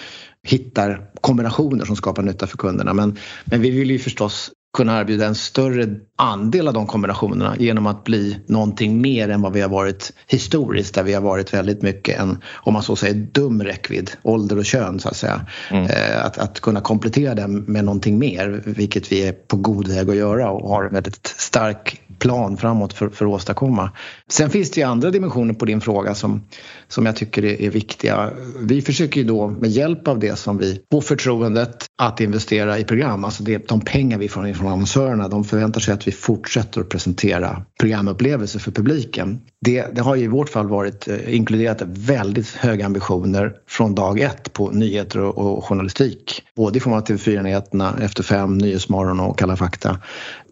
hittar 0.43 1.05
kombinationer 1.21 1.85
som 1.85 1.95
skapar 1.95 2.23
nytta 2.23 2.47
för 2.47 2.57
kunderna. 2.57 2.93
Men, 2.93 3.17
men 3.45 3.61
vi 3.61 3.69
vill 3.69 3.91
ju 3.91 3.99
förstås 3.99 4.51
kunna 4.77 4.99
erbjuda 4.99 5.25
en 5.25 5.35
större 5.35 5.95
andel 6.15 6.67
av 6.67 6.73
de 6.73 6.87
kombinationerna 6.87 7.55
genom 7.59 7.87
att 7.87 8.03
bli 8.03 8.39
någonting 8.45 9.01
mer 9.01 9.29
än 9.29 9.41
vad 9.41 9.53
vi 9.53 9.61
har 9.61 9.69
varit 9.69 10.13
historiskt 10.27 10.95
där 10.95 11.03
vi 11.03 11.13
har 11.13 11.21
varit 11.21 11.53
väldigt 11.53 11.81
mycket 11.81 12.19
en, 12.19 12.37
om 12.53 12.73
man 12.73 12.83
så 12.83 12.95
säger, 12.95 13.13
dum 13.13 13.63
räckvidd, 13.63 14.11
ålder 14.21 14.57
och 14.57 14.65
kön 14.65 14.99
så 14.99 15.09
att 15.09 15.15
säga. 15.15 15.45
Mm. 15.71 15.85
Eh, 15.85 16.25
att, 16.25 16.37
att 16.37 16.59
kunna 16.59 16.81
komplettera 16.81 17.35
den 17.35 17.59
med 17.59 17.85
någonting 17.85 18.19
mer, 18.19 18.61
vilket 18.65 19.11
vi 19.11 19.27
är 19.27 19.31
på 19.31 19.55
god 19.57 19.87
väg 19.87 20.09
att 20.09 20.15
göra 20.15 20.51
och 20.51 20.69
har 20.69 20.83
en 20.83 20.93
väldigt 20.93 21.27
stark 21.27 22.01
plan 22.21 22.57
framåt 22.57 22.93
för, 22.93 23.09
för 23.09 23.25
att 23.25 23.31
åstadkomma. 23.31 23.91
Sen 24.29 24.49
finns 24.49 24.71
det 24.71 24.81
ju 24.81 24.87
andra 24.87 25.11
dimensioner 25.11 25.53
på 25.53 25.65
din 25.65 25.81
fråga 25.81 26.15
som, 26.15 26.41
som 26.87 27.05
jag 27.05 27.15
tycker 27.15 27.45
är, 27.45 27.61
är 27.61 27.69
viktiga. 27.69 28.31
Vi 28.59 28.81
försöker 28.81 29.21
ju 29.21 29.27
då 29.27 29.47
med 29.47 29.69
hjälp 29.69 30.07
av 30.07 30.19
det 30.19 30.35
som 30.35 30.57
vi 30.57 30.81
får 30.91 31.01
förtroendet 31.01 31.85
att 31.97 32.21
investera 32.21 32.79
i 32.79 32.83
program, 32.83 33.23
alltså 33.23 33.43
det, 33.43 33.67
de 33.67 33.81
pengar 33.81 34.17
vi 34.17 34.27
får 34.27 34.53
från 34.53 34.67
annonsörerna, 34.67 35.27
de 35.27 35.43
förväntar 35.43 35.81
sig 35.81 35.93
att 35.93 36.07
vi 36.07 36.11
fortsätter 36.11 36.81
att 36.81 36.89
presentera 36.89 37.65
programupplevelser 37.79 38.59
för 38.59 38.71
publiken. 38.71 39.41
Det, 39.65 39.95
det 39.95 40.01
har 40.01 40.15
ju 40.15 40.23
i 40.23 40.27
vårt 40.27 40.49
fall 40.49 40.67
varit 40.67 41.07
eh, 41.07 41.35
inkluderat 41.35 41.81
väldigt 41.85 42.49
höga 42.49 42.85
ambitioner 42.85 43.53
från 43.67 43.95
dag 43.95 44.19
ett 44.19 44.53
på 44.53 44.69
nyheter 44.69 45.19
och, 45.19 45.57
och 45.57 45.65
journalistik. 45.65 46.43
Både 46.55 46.77
i 46.77 46.81
form 46.81 46.93
av 46.93 47.05
TV4-nyheterna, 47.05 47.97
Efter 48.01 48.23
fem, 48.23 48.57
Nyhetsmorgon 48.57 49.19
och 49.19 49.39
Kalla 49.39 49.55
fakta. 49.55 49.97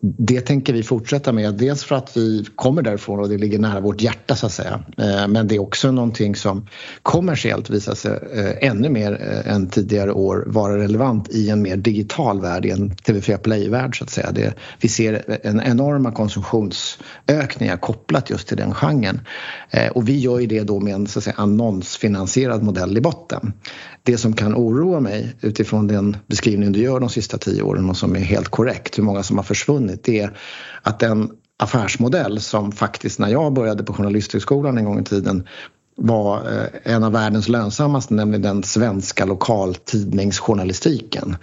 Det 0.02 0.42
tänker 0.42 0.74
vi 0.74 0.84
fortsätta 0.84 1.32
med 1.32 1.59
dels 1.60 1.84
för 1.84 1.96
att 1.96 2.18
vi 2.18 2.46
kommer 2.56 2.82
därifrån 2.82 3.20
och 3.20 3.30
det 3.30 3.38
ligger 3.38 3.60
nära 3.60 3.80
vårt 3.80 4.02
hjärta 4.02 4.36
så 4.36 4.46
att 4.46 4.52
säga. 4.52 4.84
Eh, 4.98 5.28
men 5.28 5.48
det 5.48 5.56
är 5.56 5.60
också 5.60 5.92
någonting 5.92 6.36
som 6.36 6.68
kommersiellt 7.04 7.70
visar 7.70 7.96
sig 7.96 8.12
eh, 8.34 8.70
ännu 8.70 8.90
mer 8.90 9.44
eh, 9.46 9.54
än 9.54 9.70
tidigare 9.70 10.12
år 10.12 10.44
vara 10.48 10.78
relevant 10.78 11.30
i 11.30 11.50
en 11.50 11.62
mer 11.62 11.78
digital 11.78 12.42
värld, 12.42 12.66
i 12.66 12.72
en 12.72 12.92
TV4 12.92 13.38
Play-värld 13.38 13.98
så 13.98 14.04
att 14.04 14.10
säga. 14.10 14.32
Det, 14.32 14.54
vi 14.82 14.90
ser 14.90 15.40
en 15.44 15.62
enorma 15.62 16.12
konsumtionsökningar 16.12 17.78
kopplat 17.78 18.30
just 18.30 18.48
till 18.48 18.58
den 18.58 18.74
genren. 18.74 19.22
Och 19.92 20.10
vi 20.10 20.20
gör 20.20 20.40
ju 20.40 20.48
det 20.48 20.64
då 20.64 20.80
med 20.80 20.94
en 20.94 21.08
så 21.08 21.20
att 21.20 21.24
säga, 21.24 21.36
annonsfinansierad 21.38 22.64
modell 22.64 22.98
i 22.98 23.02
botten. 23.02 23.54
Det 24.04 24.18
som 24.18 24.34
kan 24.34 24.56
oroa 24.56 25.00
mig 25.00 25.36
utifrån 25.42 25.88
den 25.88 26.18
beskrivning 26.28 26.72
du 26.72 26.80
gör 26.80 27.00
de 27.00 27.10
sista 27.10 27.38
tio 27.38 27.62
åren 27.62 27.90
och 27.90 27.98
som 27.98 28.16
är 28.16 28.20
helt 28.20 28.50
korrekt, 28.50 28.98
hur 28.98 29.04
många 29.04 29.24
som 29.24 29.38
har 29.38 29.44
försvunnit, 29.44 30.04
det 30.04 30.20
är 30.20 30.38
att 30.82 31.00
den 31.00 31.32
affärsmodell 31.60 32.40
som 32.40 32.72
faktiskt 32.72 33.20
när 33.20 33.28
jag 33.28 33.54
började 33.54 33.84
på 33.84 33.94
Journalisthögskolan 33.94 34.78
en 34.78 34.86
gång 34.86 35.00
i 35.00 35.04
tiden 35.04 35.48
var 36.00 36.38
eh, 36.38 36.66
en 36.94 37.04
av 37.04 37.12
världens 37.12 37.50
lönsammaste, 37.50 38.14
nämligen 38.14 38.42
den 38.42 38.64
svenska 38.64 39.26
lokaltidningsjournalistiken 39.26 41.36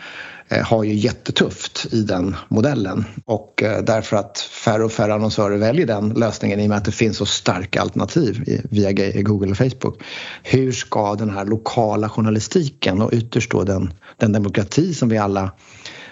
eh, 0.48 0.64
har 0.64 0.84
ju 0.84 0.94
jättetufft 0.94 1.86
i 1.92 2.02
den 2.02 2.36
modellen 2.48 3.04
och 3.24 3.62
eh, 3.62 3.82
därför 3.82 4.16
att 4.16 4.38
färre 4.38 4.84
och 4.84 4.92
färre 4.92 5.14
annonsörer 5.14 5.56
väljer 5.56 5.86
den 5.86 6.08
lösningen 6.08 6.60
i 6.60 6.64
och 6.64 6.68
med 6.68 6.78
att 6.78 6.84
det 6.84 6.92
finns 6.92 7.16
så 7.16 7.26
starka 7.26 7.80
alternativ 7.80 8.60
via 8.70 8.92
Google 9.22 9.50
och 9.50 9.56
Facebook. 9.56 10.02
Hur 10.42 10.72
ska 10.72 11.14
den 11.14 11.30
här 11.30 11.44
lokala 11.44 12.08
journalistiken 12.08 13.02
och 13.02 13.12
ytterst 13.12 13.50
då 13.50 13.62
den, 13.62 13.92
den 14.16 14.32
demokrati 14.32 14.94
som 14.94 15.08
vi 15.08 15.18
alla 15.18 15.50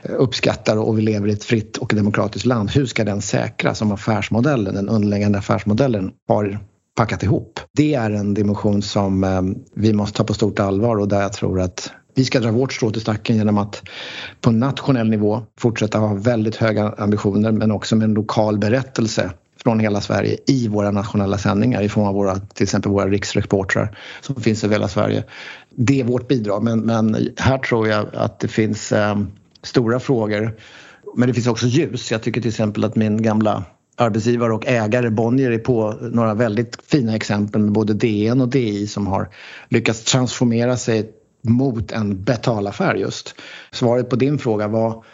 uppskattar 0.02 0.76
och 0.76 0.98
vi 0.98 1.02
lever 1.02 1.28
i 1.28 1.32
ett 1.32 1.44
fritt 1.44 1.76
och 1.76 1.92
demokratiskt 1.94 2.46
land. 2.46 2.70
Hur 2.70 2.86
ska 2.86 3.04
den 3.04 3.22
säkras 3.22 3.82
om 3.82 3.92
affärsmodellen, 3.92 4.74
den 4.74 4.88
underliggande 4.88 5.38
affärsmodellen 5.38 6.10
har 6.28 6.58
packat 6.94 7.22
ihop? 7.22 7.60
Det 7.72 7.94
är 7.94 8.10
en 8.10 8.34
dimension 8.34 8.82
som 8.82 9.24
eh, 9.24 9.42
vi 9.74 9.92
måste 9.92 10.16
ta 10.16 10.24
på 10.24 10.34
stort 10.34 10.60
allvar 10.60 10.96
och 10.96 11.08
där 11.08 11.22
jag 11.22 11.32
tror 11.32 11.60
att 11.60 11.92
vi 12.14 12.24
ska 12.24 12.40
dra 12.40 12.50
vårt 12.50 12.72
strå 12.72 12.90
till 12.90 13.00
stacken 13.00 13.36
genom 13.36 13.58
att 13.58 13.82
på 14.40 14.50
nationell 14.50 15.10
nivå 15.10 15.42
fortsätta 15.58 15.98
ha 15.98 16.14
väldigt 16.14 16.56
höga 16.56 16.94
ambitioner 16.98 17.52
men 17.52 17.70
också 17.70 17.96
med 17.96 18.04
en 18.04 18.14
lokal 18.14 18.58
berättelse 18.58 19.30
från 19.62 19.80
hela 19.80 20.00
Sverige 20.00 20.36
i 20.46 20.68
våra 20.68 20.90
nationella 20.90 21.38
sändningar 21.38 21.82
i 21.82 21.88
form 21.88 22.06
av 22.06 22.14
våra, 22.14 22.38
till 22.38 22.62
exempel 22.62 22.92
våra 22.92 23.08
riksreportrar 23.08 23.98
som 24.20 24.36
finns 24.36 24.64
över 24.64 24.74
hela 24.74 24.88
Sverige. 24.88 25.24
Det 25.70 26.00
är 26.00 26.04
vårt 26.04 26.28
bidrag 26.28 26.62
men, 26.62 26.80
men 26.80 27.28
här 27.36 27.58
tror 27.58 27.88
jag 27.88 28.06
att 28.14 28.40
det 28.40 28.48
finns 28.48 28.92
eh, 28.92 29.18
stora 29.62 30.00
frågor. 30.00 30.56
Men 31.16 31.28
det 31.28 31.34
finns 31.34 31.46
också 31.46 31.66
ljus. 31.66 32.10
Jag 32.12 32.22
tycker 32.22 32.40
till 32.40 32.48
exempel 32.48 32.84
att 32.84 32.96
min 32.96 33.22
gamla 33.22 33.64
arbetsgivare 33.96 34.52
och 34.52 34.66
ägare 34.66 35.10
Bonnier 35.10 35.50
är 35.50 35.58
på 35.58 35.98
några 36.00 36.34
väldigt 36.34 36.78
fina 36.86 37.16
exempel 37.16 37.60
med 37.60 37.72
både 37.72 37.94
DN 37.94 38.40
och 38.40 38.48
DI 38.48 38.86
som 38.86 39.06
har 39.06 39.28
lyckats 39.68 40.04
transformera 40.04 40.76
sig 40.76 41.10
mot 41.42 41.92
en 41.92 42.24
betalaffär 42.24 42.94
just. 42.94 43.34
Svaret 43.72 44.10
på 44.10 44.16
din 44.16 44.38
fråga 44.38 44.68
var 44.68 45.04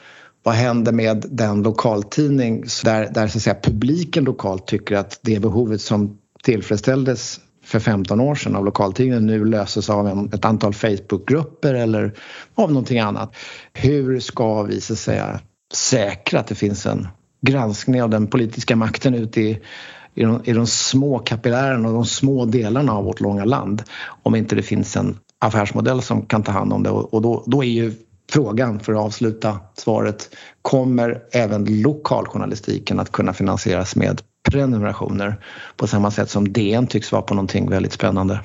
vad 0.43 0.55
händer 0.55 0.93
med 0.93 1.27
den 1.31 1.63
lokaltidning 1.63 2.65
där, 2.85 3.11
där 3.13 3.29
så 3.29 3.39
att 3.39 3.43
säga, 3.43 3.57
publiken 3.63 4.25
lokalt 4.25 4.67
tycker 4.67 4.97
att 4.97 5.21
det 5.23 5.41
behovet 5.41 5.81
som 5.81 6.19
tillfredsställdes 6.43 7.41
för 7.65 7.81
15 7.81 8.21
år 8.21 8.35
sedan 8.35 8.57
av 8.57 8.65
lokaltidningen 8.65 9.27
nu 9.27 9.45
löses 9.45 9.91
av 9.91 10.09
en, 10.09 10.31
ett 10.33 10.45
antal 10.45 10.75
Facebookgrupper 10.75 11.75
eller 11.75 12.15
av 12.55 12.73
någonting 12.73 12.99
annat. 12.99 13.35
Hur 13.73 14.21
ska 14.21 14.63
vi 14.63 14.81
så 14.81 14.93
att 14.93 14.99
säga 14.99 15.41
säkra 15.75 16.41
att 16.41 16.47
det 16.47 16.55
finns 16.55 16.87
en 16.87 17.09
granskning 17.41 18.03
av 18.03 18.11
den 18.11 18.27
politiska 18.27 18.77
makten 18.77 19.15
ute 19.15 19.41
i, 19.41 19.61
i, 20.15 20.23
de, 20.23 20.41
i 20.45 20.53
de 20.53 20.67
små 20.67 21.19
kapillärerna 21.19 21.89
och 21.89 21.95
de 21.95 22.05
små 22.05 22.45
delarna 22.45 22.93
av 22.93 23.05
vårt 23.05 23.21
långa 23.21 23.45
land 23.45 23.83
om 24.23 24.35
inte 24.35 24.57
det 24.57 24.63
finns 24.63 24.97
en 24.97 25.19
affärsmodell 25.39 26.03
som 26.03 26.27
kan 26.27 26.43
ta 26.43 26.53
hand 26.53 26.73
om 26.73 26.83
det 26.83 26.91
och, 26.91 27.15
och 27.15 27.23
då, 27.23 27.45
då 27.47 27.65
är 27.65 27.69
ju 27.69 27.95
frågan 28.31 28.81
för 28.81 28.93
att 28.93 28.99
avsluta 28.99 29.59
svaret 29.75 30.37
kommer 30.63 31.23
även 31.33 31.83
lokaljournalistiken 31.83 33.01
att 33.01 33.13
kunna 33.13 33.33
finansieras 33.33 33.97
med 33.97 34.23
prenumerationer 34.51 35.45
på 35.77 35.87
samma 35.87 36.11
sätt 36.11 36.31
som 36.31 36.53
DN 36.53 36.87
tycks 36.87 37.13
vara 37.13 37.23
på 37.23 37.35
någonting 37.35 37.71
väldigt 37.71 37.93
spännande. 37.93 38.41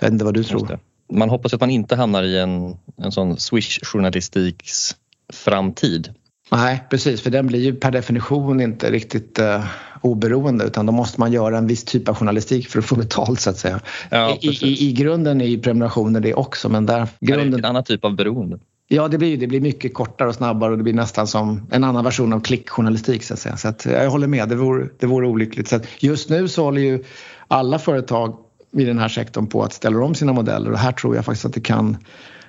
Jag 0.00 0.06
vet 0.06 0.12
inte 0.12 0.24
vad 0.24 0.34
du 0.34 0.44
tror. 0.44 0.78
Man 1.12 1.30
hoppas 1.30 1.54
att 1.54 1.60
man 1.60 1.70
inte 1.70 1.96
hamnar 1.96 2.22
i 2.22 2.38
en, 2.38 2.76
en 2.96 3.12
sån 3.12 3.36
swish-journalistiks 3.36 4.96
framtid. 5.32 6.14
Nej, 6.50 6.84
precis, 6.90 7.20
för 7.20 7.30
den 7.30 7.46
blir 7.46 7.60
ju 7.60 7.74
per 7.74 7.90
definition 7.90 8.60
inte 8.60 8.90
riktigt 8.90 9.38
uh, 9.38 9.64
oberoende 10.00 10.64
utan 10.64 10.86
då 10.86 10.92
måste 10.92 11.20
man 11.20 11.32
göra 11.32 11.58
en 11.58 11.66
viss 11.66 11.84
typ 11.84 12.08
av 12.08 12.14
journalistik 12.14 12.68
för 12.68 12.78
att 12.78 12.84
få 12.84 12.96
betalt 12.96 13.40
så 13.40 13.50
att 13.50 13.58
säga. 13.58 13.80
Ja, 14.10 14.38
I, 14.40 14.48
i, 14.48 14.88
I, 14.88 14.92
grunden 14.92 15.40
är 15.40 15.46
ju 15.46 15.58
prenumerationer 15.58 16.20
det 16.20 16.34
också 16.34 16.68
men 16.68 16.86
där... 16.86 17.08
Grunden... 17.20 17.50
Det 17.50 17.56
är 17.56 17.58
en 17.58 17.64
annan 17.64 17.84
typ 17.84 18.04
av 18.04 18.16
beroende. 18.16 18.58
Ja, 18.88 19.08
det 19.08 19.18
blir, 19.18 19.36
det 19.36 19.46
blir 19.46 19.60
mycket 19.60 19.94
kortare 19.94 20.28
och 20.28 20.34
snabbare 20.34 20.70
och 20.70 20.76
det 20.76 20.82
blir 20.82 20.94
nästan 20.94 21.26
som 21.26 21.66
en 21.70 21.84
annan 21.84 22.04
version 22.04 22.32
av 22.32 22.40
klickjournalistik 22.40 23.22
så 23.22 23.34
att 23.34 23.40
säga. 23.40 23.56
Så 23.56 23.68
att 23.68 23.84
jag 23.84 24.10
håller 24.10 24.26
med, 24.26 24.48
det 24.48 24.54
vore, 24.54 24.88
det 24.98 25.06
vore 25.06 25.26
olyckligt. 25.26 25.68
Så 25.68 25.80
just 25.98 26.28
nu 26.28 26.48
så 26.48 26.64
håller 26.64 26.82
ju 26.82 27.04
alla 27.48 27.78
företag 27.78 28.36
i 28.72 28.84
den 28.84 28.98
här 28.98 29.08
sektorn 29.08 29.46
på 29.46 29.62
att 29.62 29.72
ställa 29.72 30.04
om 30.04 30.14
sina 30.14 30.32
modeller 30.32 30.72
och 30.72 30.78
här 30.78 30.92
tror 30.92 31.16
jag 31.16 31.24
faktiskt 31.24 31.44
att 31.44 31.52
det 31.52 31.60
kan 31.60 31.96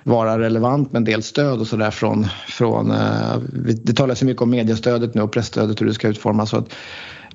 vara 0.04 0.38
relevant 0.38 0.92
med 0.92 1.00
en 1.00 1.04
del 1.04 1.22
stöd 1.22 1.60
och 1.60 1.66
sådär 1.66 1.90
från, 1.90 2.26
från 2.48 2.90
eh, 2.90 3.38
det 3.84 3.92
talas 3.92 4.22
ju 4.22 4.26
mycket 4.26 4.42
om 4.42 4.50
mediestödet 4.50 5.14
nu 5.14 5.22
och 5.22 5.32
pressstödet 5.32 5.80
hur 5.80 5.86
det 5.86 5.94
ska 5.94 6.08
utformas. 6.08 6.50
Så 6.50 6.56
att 6.56 6.72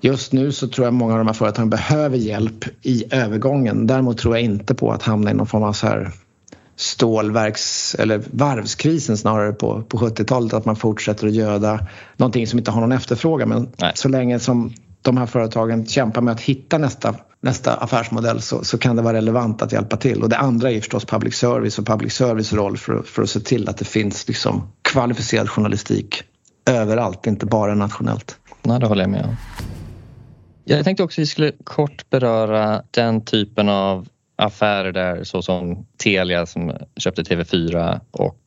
just 0.01 0.33
nu 0.33 0.51
så 0.51 0.67
tror 0.67 0.87
jag 0.87 0.93
många 0.93 1.13
av 1.13 1.17
de 1.17 1.27
här 1.27 1.33
företagen 1.33 1.69
behöver 1.69 2.17
hjälp 2.17 2.65
i 2.81 3.03
övergången. 3.11 3.87
Däremot 3.87 4.17
tror 4.17 4.35
jag 4.35 4.43
inte 4.43 4.75
på 4.75 4.91
att 4.91 5.03
hamna 5.03 5.31
i 5.31 5.33
någon 5.33 5.47
form 5.47 5.63
av 5.63 5.73
så 5.73 5.87
här 5.87 6.11
stålverks 6.75 7.95
eller 7.95 8.21
varvskrisen 8.31 9.17
snarare 9.17 9.51
på, 9.51 9.81
på 9.81 9.97
70-talet 9.97 10.53
att 10.53 10.65
man 10.65 10.75
fortsätter 10.75 11.27
att 11.27 11.33
göda 11.33 11.87
någonting 12.17 12.47
som 12.47 12.59
inte 12.59 12.71
har 12.71 12.81
någon 12.81 12.91
efterfrågan 12.91 13.49
men 13.49 13.69
Nej. 13.77 13.91
så 13.95 14.09
länge 14.09 14.39
som 14.39 14.73
de 15.01 15.17
här 15.17 15.25
företagen 15.25 15.85
kämpar 15.85 16.21
med 16.21 16.31
att 16.31 16.41
hitta 16.41 16.77
nästa, 16.77 17.15
nästa 17.47 17.75
affärsmodell 17.75 18.41
så, 18.41 18.63
så 18.63 18.77
kan 18.77 18.95
det 18.95 19.01
vara 19.01 19.17
relevant 19.17 19.61
att 19.61 19.71
hjälpa 19.71 19.97
till. 19.97 20.23
Och 20.23 20.29
det 20.29 20.37
andra 20.37 20.71
är 20.71 20.79
förstås 20.79 21.05
public 21.05 21.35
service 21.35 21.79
och 21.79 21.85
public 21.85 22.13
service 22.13 22.53
roll 22.53 22.77
för, 22.77 23.01
för 23.01 23.23
att 23.23 23.29
se 23.29 23.39
till 23.39 23.69
att 23.69 23.77
det 23.77 23.85
finns 23.85 24.27
liksom 24.27 24.71
kvalificerad 24.81 25.49
journalistik 25.49 26.23
överallt, 26.69 27.27
inte 27.27 27.45
bara 27.45 27.75
nationellt. 27.75 28.37
Nej, 28.63 28.79
det 28.79 28.87
håller 28.87 29.03
jag 29.03 29.09
med 29.09 29.25
om. 29.25 29.35
Jag 30.65 30.83
tänkte 30.83 31.03
också 31.03 31.21
att 31.21 31.23
vi 31.23 31.27
skulle 31.27 31.51
kort 31.63 32.09
beröra 32.09 32.81
den 32.91 33.25
typen 33.25 33.69
av 33.69 34.07
affärer 34.35 34.91
där 34.91 35.23
såsom 35.23 35.85
Telia 35.97 36.45
som 36.45 36.73
köpte 36.97 37.21
TV4 37.23 37.99
och 38.11 38.39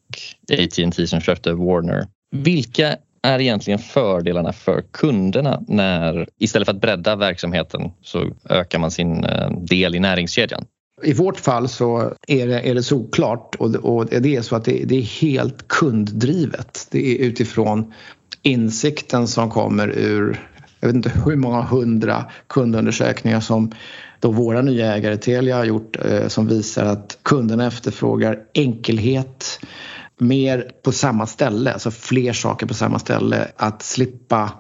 AT&T 0.52 1.06
som 1.06 1.20
köpte 1.20 1.52
Warner. 1.52 2.06
Vilka 2.30 2.96
är 3.22 3.40
egentligen 3.40 3.78
fördelarna 3.78 4.52
för 4.52 4.84
kunderna 4.92 5.62
när 5.68 6.28
istället 6.38 6.66
för 6.66 6.72
att 6.72 6.80
bredda 6.80 7.16
verksamheten 7.16 7.90
så 8.02 8.24
ökar 8.48 8.78
man 8.78 8.90
sin 8.90 9.24
eh, 9.24 9.50
del 9.50 9.94
i 9.94 10.00
näringskedjan? 10.00 10.64
I 11.02 11.12
vårt 11.12 11.40
fall 11.40 11.68
så 11.68 12.14
är 12.28 12.46
det, 12.46 12.60
är 12.60 12.74
det 12.74 12.82
såklart 12.82 13.54
och, 13.54 13.74
och 13.74 14.06
det 14.06 14.36
är 14.36 14.42
så 14.42 14.56
att 14.56 14.64
det, 14.64 14.84
det 14.84 14.98
är 14.98 15.22
helt 15.22 15.68
kunddrivet. 15.68 16.88
Det 16.90 17.14
är 17.14 17.26
utifrån 17.26 17.94
insikten 18.42 19.28
som 19.28 19.50
kommer 19.50 19.88
ur 19.88 20.46
jag 20.80 20.88
vet 20.88 20.96
inte 20.96 21.12
hur 21.24 21.36
många 21.36 21.62
hundra 21.62 22.24
kundundersökningar 22.46 23.40
som 23.40 23.72
då 24.20 24.32
våra 24.32 24.62
nya 24.62 24.94
ägare 24.94 25.16
Telia 25.16 25.56
har 25.56 25.64
gjort 25.64 25.96
eh, 26.04 26.28
som 26.28 26.46
visar 26.46 26.84
att 26.84 27.18
kunderna 27.22 27.66
efterfrågar 27.66 28.38
enkelhet, 28.54 29.60
mer 30.20 30.70
på 30.82 30.92
samma 30.92 31.26
ställe, 31.26 31.72
alltså 31.72 31.90
fler 31.90 32.32
saker 32.32 32.66
på 32.66 32.74
samma 32.74 32.98
ställe. 32.98 33.48
Att 33.56 33.82
slippa 33.82 34.52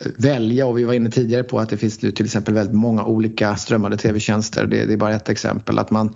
eh, 0.00 0.06
välja 0.16 0.66
och 0.66 0.78
vi 0.78 0.84
var 0.84 0.94
inne 0.94 1.10
tidigare 1.10 1.42
på 1.42 1.58
att 1.58 1.68
det 1.68 1.76
finns 1.76 2.02
nu 2.02 2.10
till 2.10 2.24
exempel 2.26 2.54
väldigt 2.54 2.76
många 2.76 3.04
olika 3.04 3.56
strömmade 3.56 3.96
tv-tjänster. 3.96 4.66
Det, 4.66 4.84
det, 4.84 4.92
är 4.92 4.96
bara 4.96 5.14
ett 5.14 5.28
exempel. 5.28 5.78
Att 5.78 5.90
man 5.90 6.14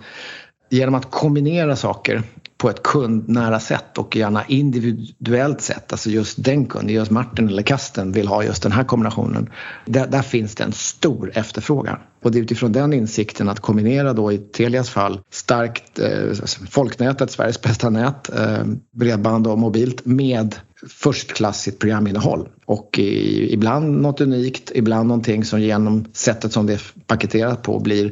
genom 0.69 0.95
att 0.95 1.11
kombinera 1.11 1.75
saker 1.75 2.23
på 2.57 2.69
ett 2.69 2.83
kundnära 2.83 3.59
sätt 3.59 3.97
och 3.97 4.15
gärna 4.15 4.45
individuellt 4.47 5.61
sätt. 5.61 5.91
Alltså 5.91 6.09
just 6.09 6.43
den 6.43 6.65
kunden, 6.65 6.95
just 6.95 7.11
Martin 7.11 7.47
eller 7.47 7.63
Kasten 7.63 8.11
vill 8.11 8.27
ha 8.27 8.43
just 8.43 8.63
den 8.63 8.71
här 8.71 8.83
kombinationen. 8.83 9.49
Där, 9.85 10.07
där, 10.07 10.21
finns 10.21 10.55
det 10.55 10.63
en 10.63 10.71
stor 10.71 11.31
efterfrågan. 11.33 11.97
Och 12.23 12.31
det 12.31 12.39
är 12.39 12.43
utifrån 12.43 12.71
den 12.71 12.93
insikten 12.93 13.49
att 13.49 13.59
kombinera 13.59 14.13
då 14.13 14.31
i 14.31 14.37
Telias 14.37 14.89
fall 14.89 15.19
starkt 15.31 15.99
eh, 15.99 16.27
alltså 16.29 16.65
folknätet, 16.69 17.31
Sveriges 17.31 17.61
bästa 17.61 17.89
nät, 17.89 18.29
eh, 18.39 18.63
bredband 18.91 19.47
och 19.47 19.57
mobilt 19.59 20.05
med 20.05 20.55
förstklassigt 20.89 21.79
programinnehåll. 21.79 22.49
Och 22.65 22.99
i, 22.99 23.53
ibland 23.53 24.01
något 24.01 24.21
unikt, 24.21 24.71
ibland 24.75 25.07
någonting 25.07 25.45
som 25.45 25.61
genom 25.61 26.05
sättet 26.13 26.53
som 26.53 26.65
det 26.65 26.73
är 26.73 26.81
paketerat 27.07 27.61
på 27.61 27.79
blir 27.79 28.11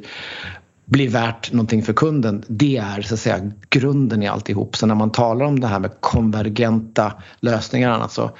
blir 0.85 1.09
värt 1.09 1.51
någonting 1.51 1.83
för 1.83 1.93
kunden, 1.93 2.43
det 2.47 2.77
är 2.77 3.01
så 3.01 3.13
att 3.13 3.19
säga 3.19 3.51
grunden 3.69 4.23
i 4.23 4.27
alltihop. 4.27 4.75
Så 4.75 4.85
när 4.85 4.95
man 4.95 5.11
talar 5.11 5.45
om 5.45 5.59
det 5.59 5.67
här 5.67 5.79
med 5.79 5.91
konvergenta 5.99 7.13
lösningar 7.39 7.89
och 7.89 7.95
annat 7.95 8.11
så 8.11 8.31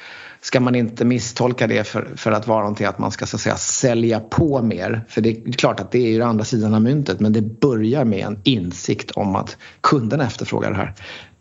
ska 0.42 0.60
man 0.60 0.76
inte 0.76 1.06
misstolka 1.06 1.68
det 1.68 1.88
för, 1.88 2.12
för 2.16 2.32
att 2.32 2.48
vara 2.48 2.60
någonting 2.60 2.88
att 2.88 3.00
man 3.00 3.12
ska 3.12 3.26
så 3.26 3.36
att 3.36 3.42
säga 3.42 3.56
sälja 3.56 4.20
på 4.20 4.62
mer. 4.62 5.06
För 5.10 5.22
det 5.22 5.30
är 5.30 5.52
klart 5.52 5.80
att 5.80 5.92
det 5.92 6.00
är 6.00 6.12
ju 6.12 6.18
den 6.18 6.28
andra 6.28 6.46
sidan 6.46 6.74
av 6.74 6.82
myntet 6.82 7.20
men 7.20 7.34
det 7.34 7.42
börjar 7.42 8.06
med 8.06 8.26
en 8.26 8.40
insikt 8.44 9.12
om 9.12 9.36
att 9.36 9.58
kunderna 9.82 10.24
efterfrågar 10.24 10.72
det 10.72 10.78
här. 10.78 10.94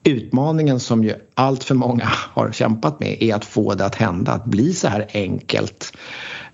Utmaningen 0.05 0.81
som 0.81 1.05
ju 1.05 1.15
allt 1.35 1.65
för 1.65 1.75
många 1.75 2.09
har 2.09 2.53
kämpat 2.53 3.01
med 3.01 3.23
är 3.23 3.35
att 3.35 3.45
få 3.45 3.75
det 3.75 3.85
att 3.85 3.95
hända, 3.95 4.33
att 4.33 4.45
bli 4.45 4.73
så 4.73 4.89
här 4.89 5.07
enkelt 5.13 5.93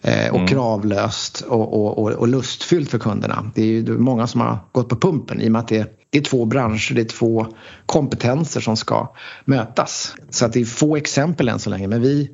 eh, 0.03 0.31
och 0.31 0.37
mm. 0.37 0.47
kravlöst 0.47 1.41
och, 1.41 1.99
och, 1.99 2.13
och, 2.13 2.29
lustfyllt 2.29 2.91
för 2.91 2.99
kunderna. 2.99 3.51
Det 3.55 3.63
är 3.63 3.67
ju 3.67 3.99
många 3.99 4.27
som 4.27 4.41
har 4.41 4.59
gått 4.73 4.89
på 4.89 4.97
pumpen 4.97 5.41
i 5.41 5.49
och 5.49 5.53
med 5.53 5.61
att 5.61 5.69
det, 5.69 5.91
det 6.11 6.19
är 6.19 6.23
två 6.23 6.45
branscher, 6.45 6.95
det 6.95 7.01
är 7.01 7.05
två 7.05 7.47
kompetenser 7.87 8.61
som 8.61 8.77
ska 8.77 9.13
mötas. 9.45 10.15
Så 10.31 10.45
att 10.47 10.53
det 10.53 10.61
är 10.61 10.65
få 10.65 10.97
exempel 10.97 11.49
än 11.49 11.59
så 11.59 11.71
länge 11.71 11.89
men 11.89 12.03
vi 12.03 12.31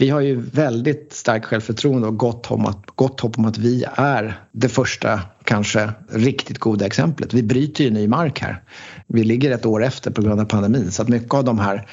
vi 0.00 0.10
har 0.10 0.20
ju 0.20 0.40
väldigt 0.40 1.12
starkt 1.12 1.46
självförtroende 1.46 2.08
och 2.08 2.16
gott, 2.16 2.50
om 2.50 2.66
att, 2.66 2.86
gott 2.86 3.20
hopp 3.20 3.38
om 3.38 3.44
att 3.44 3.58
vi 3.58 3.84
är 3.94 4.40
det 4.52 4.68
första, 4.68 5.20
kanske 5.44 5.90
riktigt 6.10 6.58
goda 6.58 6.86
exemplet. 6.86 7.34
Vi 7.34 7.42
bryter 7.42 7.84
ju 7.84 7.90
ny 7.90 8.08
mark 8.08 8.40
här. 8.40 8.62
Vi 9.06 9.24
ligger 9.24 9.50
ett 9.50 9.66
år 9.66 9.84
efter 9.84 10.10
på 10.10 10.22
grund 10.22 10.40
av 10.40 10.44
pandemin 10.44 10.90
så 10.90 11.02
att 11.02 11.08
mycket 11.08 11.34
av 11.34 11.44
de 11.44 11.58
här 11.58 11.86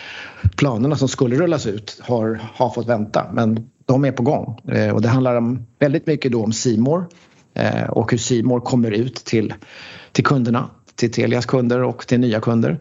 planerna 0.55 0.95
som 0.95 1.07
skulle 1.07 1.35
rullas 1.35 1.67
ut 1.67 1.99
har, 2.03 2.39
har 2.53 2.69
fått 2.69 2.87
vänta. 2.87 3.27
Men 3.33 3.69
de 3.85 4.05
är 4.05 4.11
på 4.11 4.23
gång 4.23 4.59
eh, 4.71 4.89
och 4.89 5.01
det 5.01 5.09
handlar 5.09 5.35
om, 5.35 5.65
väldigt 5.79 6.07
mycket 6.07 6.31
då 6.31 6.43
om 6.43 6.53
Simor 6.53 7.07
eh, 7.53 7.83
och 7.83 8.11
hur 8.11 8.17
Simor 8.17 8.59
kommer 8.59 8.91
ut 8.91 9.15
till, 9.15 9.53
till 10.11 10.23
kunderna 10.23 10.69
till 10.95 11.11
Telias 11.11 11.45
kunder 11.45 11.83
och 11.83 12.07
till 12.07 12.19
nya 12.19 12.39
kunder. 12.39 12.79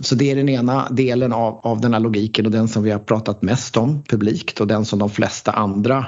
Så 0.00 0.14
det 0.14 0.30
är 0.30 0.36
den 0.36 0.48
ena 0.48 0.88
delen 0.90 1.32
av, 1.32 1.60
av 1.62 1.80
den 1.80 1.92
här 1.92 2.00
logiken 2.00 2.46
och 2.46 2.52
den 2.52 2.68
som 2.68 2.82
vi 2.82 2.90
har 2.90 2.98
pratat 2.98 3.42
mest 3.42 3.76
om 3.76 4.02
publikt 4.02 4.60
och 4.60 4.66
den 4.66 4.84
som 4.84 4.98
de 4.98 5.10
flesta 5.10 5.52
andra 5.52 6.06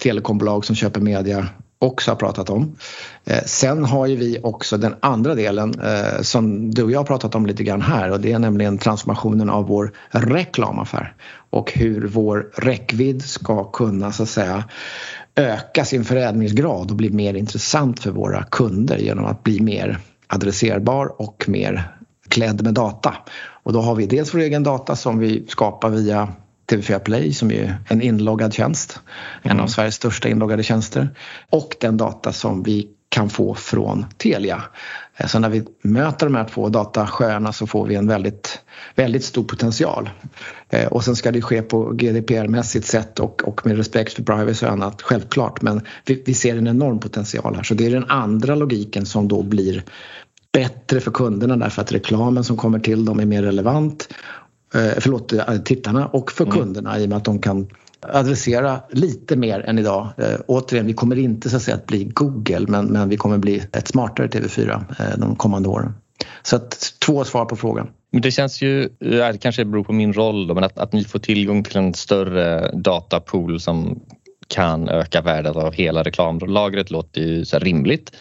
telekombolag 0.00 0.64
som 0.64 0.76
köper 0.76 1.00
media 1.00 1.48
också 1.78 2.10
har 2.10 2.16
pratat 2.16 2.50
om. 2.50 2.76
Eh, 3.24 3.44
sen 3.46 3.84
har 3.84 4.06
ju 4.06 4.16
vi 4.16 4.38
också 4.42 4.76
den 4.76 4.94
andra 5.00 5.34
delen 5.34 5.80
eh, 5.80 6.22
som 6.22 6.70
du 6.70 6.82
och 6.82 6.90
jag 6.90 6.98
har 6.98 7.04
pratat 7.04 7.34
om 7.34 7.46
lite 7.46 7.64
grann 7.64 7.82
här 7.82 8.10
och 8.10 8.20
det 8.20 8.32
är 8.32 8.38
nämligen 8.38 8.78
transformationen 8.78 9.50
av 9.50 9.66
vår 9.66 9.92
reklamaffär 10.10 11.14
och 11.50 11.72
hur 11.72 12.06
vår 12.06 12.50
räckvidd 12.56 13.22
ska 13.22 13.64
kunna 13.64 14.12
så 14.12 14.22
att 14.22 14.28
säga 14.28 14.64
öka 15.34 15.84
sin 15.84 16.04
förädlingsgrad 16.04 16.90
och 16.90 16.96
bli 16.96 17.10
mer 17.10 17.34
intressant 17.34 18.00
för 18.00 18.10
våra 18.10 18.42
kunder 18.42 18.98
genom 18.98 19.24
att 19.24 19.42
bli 19.42 19.60
mer 19.60 19.98
adresserbar 20.26 21.20
och 21.22 21.44
mer 21.48 21.96
klädd 22.28 22.62
med 22.62 22.74
data. 22.74 23.14
Och 23.62 23.72
då 23.72 23.80
har 23.80 23.94
vi 23.94 24.06
dels 24.06 24.34
vår 24.34 24.38
egen 24.38 24.62
data 24.62 24.96
som 24.96 25.18
vi 25.18 25.46
skapar 25.48 25.88
via 25.88 26.28
TV4 26.66 26.98
Play 26.98 27.32
som 27.32 27.50
är 27.50 27.78
en 27.88 28.02
inloggad 28.02 28.54
tjänst, 28.54 29.00
mm. 29.42 29.56
en 29.56 29.62
av 29.62 29.68
Sveriges 29.68 29.94
största 29.94 30.28
inloggade 30.28 30.62
tjänster 30.62 31.08
och 31.50 31.76
den 31.80 31.96
data 31.96 32.32
som 32.32 32.62
vi 32.62 32.88
kan 33.08 33.30
få 33.30 33.54
från 33.54 34.06
Telia. 34.16 34.62
Eh, 35.16 35.26
så 35.26 35.38
när 35.38 35.48
vi 35.48 35.64
möter 35.82 36.26
de 36.26 36.34
här 36.34 36.44
två 36.44 36.68
datasjöarna 36.68 37.52
så 37.52 37.66
får 37.66 37.86
vi 37.86 37.94
en 37.94 38.06
väldigt, 38.06 38.60
väldigt 38.94 39.24
stor 39.24 39.44
potential. 39.44 40.10
Eh, 40.68 40.86
och 40.86 41.04
sen 41.04 41.16
ska 41.16 41.32
det 41.32 41.42
ske 41.42 41.62
på 41.62 41.92
GDPR-mässigt 41.92 42.86
sätt 42.86 43.20
och, 43.20 43.48
och 43.48 43.66
med 43.66 43.76
respekt 43.76 44.12
för 44.12 44.22
privacy 44.22 44.66
och 44.66 44.72
annat, 44.72 45.02
självklart. 45.02 45.62
Men 45.62 45.80
vi, 46.04 46.22
vi 46.26 46.34
ser 46.34 46.56
en 46.56 46.66
enorm 46.66 47.00
potential 47.00 47.56
här. 47.56 47.62
Så 47.62 47.74
det 47.74 47.86
är 47.86 47.90
den 47.90 48.10
andra 48.10 48.54
logiken 48.54 49.06
som 49.06 49.28
då 49.28 49.42
blir 49.42 49.84
bättre 50.52 51.00
för 51.00 51.10
kunderna 51.10 51.56
därför 51.56 51.82
att 51.82 51.92
reklamen 51.92 52.44
som 52.44 52.56
kommer 52.56 52.78
till 52.78 53.04
dem 53.04 53.20
är 53.20 53.26
mer 53.26 53.42
relevant. 53.42 54.08
Eh, 54.74 54.92
förlåt, 54.98 55.32
tittarna 55.64 56.06
och 56.06 56.32
för 56.32 56.44
mm. 56.44 56.56
kunderna 56.56 56.98
i 56.98 57.04
och 57.04 57.08
med 57.08 57.18
att 57.18 57.24
de 57.24 57.38
kan 57.38 57.68
adressera 58.00 58.80
lite 58.90 59.36
mer 59.36 59.60
än 59.60 59.78
idag. 59.78 60.08
Eh, 60.16 60.40
återigen, 60.46 60.86
vi 60.86 60.94
kommer 60.94 61.18
inte 61.18 61.50
så 61.50 61.56
att, 61.56 61.62
säga, 61.62 61.76
att 61.76 61.86
bli 61.86 62.04
Google 62.04 62.64
men, 62.68 62.86
men 62.86 63.08
vi 63.08 63.16
kommer 63.16 63.38
bli 63.38 63.62
ett 63.72 63.88
smartare 63.88 64.26
TV4 64.26 64.84
eh, 65.00 65.18
de 65.18 65.36
kommande 65.36 65.68
åren. 65.68 65.92
Så 66.42 66.56
att, 66.56 66.92
två 67.06 67.24
svar 67.24 67.44
på 67.44 67.56
frågan. 67.56 67.88
Men 68.12 68.22
det 68.22 68.30
känns 68.30 68.62
ju, 68.62 68.88
det 68.98 69.40
kanske 69.40 69.64
beror 69.64 69.84
på 69.84 69.92
min 69.92 70.12
roll 70.12 70.46
då, 70.46 70.54
men 70.54 70.64
att, 70.64 70.78
att 70.78 70.92
ni 70.92 71.04
får 71.04 71.18
tillgång 71.18 71.64
till 71.64 71.76
en 71.76 71.94
större 71.94 72.70
datapool 72.74 73.60
som 73.60 74.00
kan 74.48 74.88
öka 74.88 75.20
värdet 75.20 75.56
av 75.56 75.72
hela 75.72 76.02
reklamlagret 76.02 76.90
låter 76.90 77.20
ju 77.20 77.44
så 77.44 77.58
rimligt. 77.58 78.12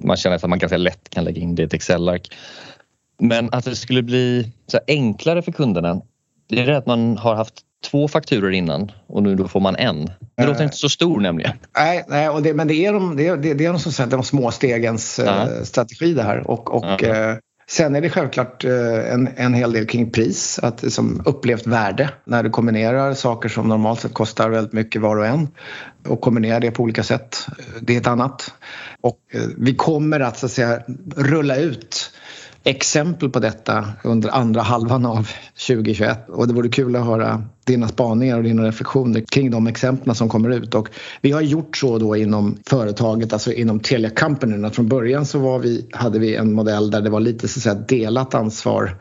Man 0.00 0.16
känner 0.16 0.36
att 0.36 0.48
man 0.48 0.58
ganska 0.58 0.76
lätt 0.76 1.10
kan 1.10 1.24
lägga 1.24 1.42
in 1.42 1.54
det 1.54 1.62
i 1.62 1.64
ett 1.64 1.74
Excel-ark. 1.74 2.28
Men 3.18 3.48
att 3.52 3.64
det 3.64 3.76
skulle 3.76 4.02
bli 4.02 4.52
så 4.66 4.78
enklare 4.86 5.42
för 5.42 5.52
kunderna, 5.52 6.00
det 6.48 6.60
är 6.60 6.66
det 6.66 6.76
att 6.76 6.86
man 6.86 7.16
har 7.16 7.34
haft 7.34 7.54
två 7.90 8.08
fakturor 8.08 8.52
innan 8.52 8.92
och 9.06 9.22
nu 9.22 9.34
då 9.34 9.48
får 9.48 9.60
man 9.60 9.76
en. 9.76 10.10
Det 10.36 10.46
låter 10.46 10.64
inte 10.64 10.76
så 10.76 10.88
stor 10.88 11.20
nämligen. 11.20 11.52
Nej, 11.76 12.04
nej 12.08 12.28
och 12.28 12.42
det, 12.42 12.54
men 12.54 12.68
det 12.68 12.74
är 12.74 12.92
de, 12.92 13.16
det 13.16 13.26
är, 13.26 13.36
det 13.36 13.50
är 13.50 13.72
de, 13.72 13.78
som 13.78 14.08
de 14.08 14.22
små 14.22 14.50
stegens 14.50 15.18
uh 15.18 15.62
strategi 15.62 16.14
det 16.14 16.22
här. 16.22 16.50
Och, 16.50 16.74
och 16.74 17.02
uh 17.02 17.34
Sen 17.72 17.96
är 17.96 18.00
det 18.00 18.10
självklart 18.10 18.64
eh, 18.64 19.12
en, 19.12 19.28
en 19.36 19.54
hel 19.54 19.72
del 19.72 19.86
kring 19.86 20.10
pris, 20.10 20.58
att 20.62 20.92
som 20.92 21.22
upplevt 21.24 21.66
värde 21.66 22.10
när 22.24 22.42
du 22.42 22.50
kombinerar 22.50 23.14
saker 23.14 23.48
som 23.48 23.68
normalt 23.68 24.00
sett 24.00 24.14
kostar 24.14 24.50
väldigt 24.50 24.72
mycket 24.72 25.02
var 25.02 25.16
och 25.16 25.26
en 25.26 25.48
och 26.08 26.20
kombinerar 26.20 26.60
det 26.60 26.70
på 26.70 26.82
olika 26.82 27.02
sätt. 27.02 27.46
Det 27.80 27.96
är 27.96 28.00
ett 28.00 28.06
annat. 28.06 28.54
Och 29.00 29.18
vi 29.56 29.74
kommer 29.74 30.20
att, 30.20 30.38
så 30.38 30.46
att 30.46 30.52
säga, 30.52 30.82
rulla 31.16 31.56
ut 31.56 32.10
exempel 32.64 33.30
på 33.30 33.38
detta 33.38 33.84
under 34.04 34.28
andra 34.28 34.62
halvan 34.62 35.06
av 35.06 35.28
2021 35.66 36.28
och 36.28 36.48
det 36.48 36.54
vore 36.54 36.68
kul 36.68 36.96
att 36.96 37.04
höra 37.04 37.44
dina 37.66 37.88
spaningar 37.88 38.36
och 38.36 38.42
dina 38.42 38.66
reflektioner 38.66 39.24
kring 39.32 39.50
de 39.50 39.66
exemplen 39.66 40.14
som 40.14 40.28
kommer 40.28 40.50
ut. 40.50 40.74
Och 40.74 40.88
vi 41.20 41.32
har 41.32 41.40
gjort 41.40 41.76
så 41.76 41.98
då 41.98 42.16
inom 42.16 42.58
företaget, 42.66 43.32
alltså 43.32 43.52
inom 43.52 43.80
Telia 43.80 44.10
Company, 44.10 44.66
att 44.66 44.74
från 44.74 44.88
början 44.88 45.26
så 45.26 45.38
var 45.38 45.58
vi, 45.58 45.88
hade 45.92 46.18
vi 46.18 46.36
en 46.36 46.52
modell 46.52 46.90
där 46.90 47.00
det 47.00 47.10
var 47.10 47.20
lite 47.20 47.48
så 47.48 47.58
att 47.58 47.62
säga, 47.62 47.74
delat 47.74 48.34
ansvar 48.34 48.96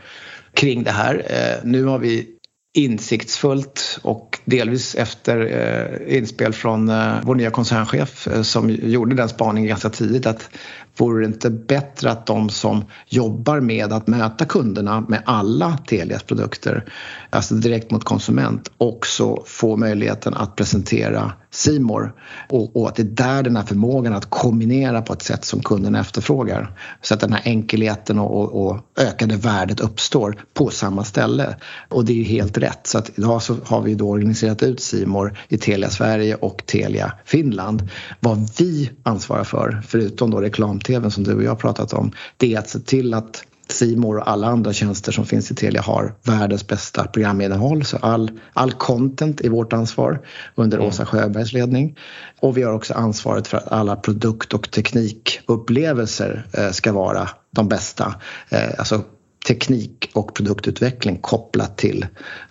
kring 0.53 0.83
det 0.83 0.91
här. 0.91 1.25
Eh, 1.29 1.69
nu 1.69 1.85
har 1.85 1.99
vi 1.99 2.27
insiktsfullt 2.73 3.99
och 4.01 4.39
delvis 4.45 4.95
efter 4.95 5.39
eh, 5.39 6.17
inspel 6.17 6.53
från 6.53 6.89
eh, 6.89 7.13
vår 7.23 7.35
nya 7.35 7.51
koncernchef 7.51 8.27
eh, 8.27 8.41
som 8.41 8.69
gjorde 8.69 9.15
den 9.15 9.29
spaningen 9.29 9.67
ganska 9.69 9.89
tidigt 9.89 10.25
att 10.25 10.49
vore 10.97 11.21
det 11.21 11.25
inte 11.25 11.49
bättre 11.49 12.11
att 12.11 12.25
de 12.25 12.49
som 12.49 12.85
jobbar 13.07 13.59
med 13.59 13.93
att 13.93 14.07
möta 14.07 14.45
kunderna 14.45 15.01
med 15.01 15.21
alla 15.25 15.77
Telias 15.77 16.23
produkter, 16.23 16.85
alltså 17.29 17.55
direkt 17.55 17.91
mot 17.91 18.03
konsument, 18.03 18.71
också 18.77 19.43
får 19.45 19.77
möjligheten 19.77 20.33
att 20.33 20.55
presentera 20.55 21.31
Simor 21.53 22.13
och, 22.49 22.75
och, 22.75 22.87
att 22.87 22.95
det 22.95 23.01
är 23.01 23.05
där 23.05 23.43
den 23.43 23.55
här 23.55 23.63
förmågan 23.63 24.13
att 24.13 24.29
kombinera 24.29 25.01
på 25.01 25.13
ett 25.13 25.21
sätt 25.21 25.45
som 25.45 25.63
kunden 25.63 25.95
efterfrågar. 25.95 26.77
Så 27.01 27.13
att 27.13 27.19
den 27.19 27.33
här 27.33 27.41
enkelheten 27.45 28.19
och, 28.19 28.65
och, 28.65 28.77
ökade 28.97 29.35
värdet 29.35 29.79
uppstår 29.79 30.43
på 30.53 30.69
samma 30.69 31.03
ställe. 31.03 31.55
Och 31.89 32.05
det 32.05 32.21
är 32.21 32.23
helt 32.23 32.57
rätt. 32.57 32.87
Så 32.87 32.97
att 32.97 33.11
idag 33.17 33.41
så 33.41 33.55
har 33.65 33.81
vi 33.81 33.95
då 33.95 34.09
organiserat 34.09 34.63
ut 34.63 34.81
Simor 34.81 35.37
i 35.47 35.57
Telia 35.57 35.89
Sverige 35.89 36.35
och 36.35 36.63
Telia 36.65 37.13
Finland. 37.25 37.89
Vad 38.19 38.49
vi 38.59 38.91
ansvarar 39.03 39.43
för, 39.43 39.81
förutom 39.87 40.31
då 40.31 40.41
reklam 40.41 40.79
reklam-tv 40.81 41.11
som 41.11 41.23
du 41.23 41.35
och 41.35 41.43
jag 41.43 41.51
har 41.51 41.55
pratat 41.55 41.93
om, 41.93 42.11
det 42.37 42.53
är 42.53 42.59
att 42.59 42.69
se 42.69 42.79
till 42.79 43.13
att 43.13 43.43
Simor 43.69 44.17
och 44.17 44.29
alla 44.29 44.47
andra 44.47 44.73
tjänster 44.73 45.11
som 45.11 45.25
finns 45.25 45.51
i 45.51 45.55
Telia 45.55 45.81
har 45.81 46.13
världens 46.23 46.67
bästa 46.67 47.07
programinnehåll. 47.07 47.85
Så 47.85 47.97
all, 47.97 48.31
all 48.53 48.71
content 48.71 49.41
är 49.41 49.49
vårt 49.49 49.73
ansvar 49.73 50.21
under 50.55 50.77
mm. 50.77 50.89
Åsa 50.89 51.05
Sjöbergs 51.05 51.53
ledning. 51.53 51.97
Och 52.39 52.57
vi 52.57 52.63
har 52.63 52.73
också 52.73 52.93
ansvaret 52.93 53.47
för 53.47 53.57
att 53.57 53.71
alla 53.71 53.95
produkt 53.95 54.53
och 54.53 54.71
teknikupplevelser 54.71 56.45
eh, 56.53 56.71
ska 56.71 56.93
vara 56.93 57.29
de 57.51 57.67
bästa. 57.67 58.15
Eh, 58.49 58.69
alltså 58.77 59.03
teknik 59.47 60.09
och 60.13 60.33
produktutveckling 60.33 61.17
kopplat 61.17 61.77
till 61.77 62.05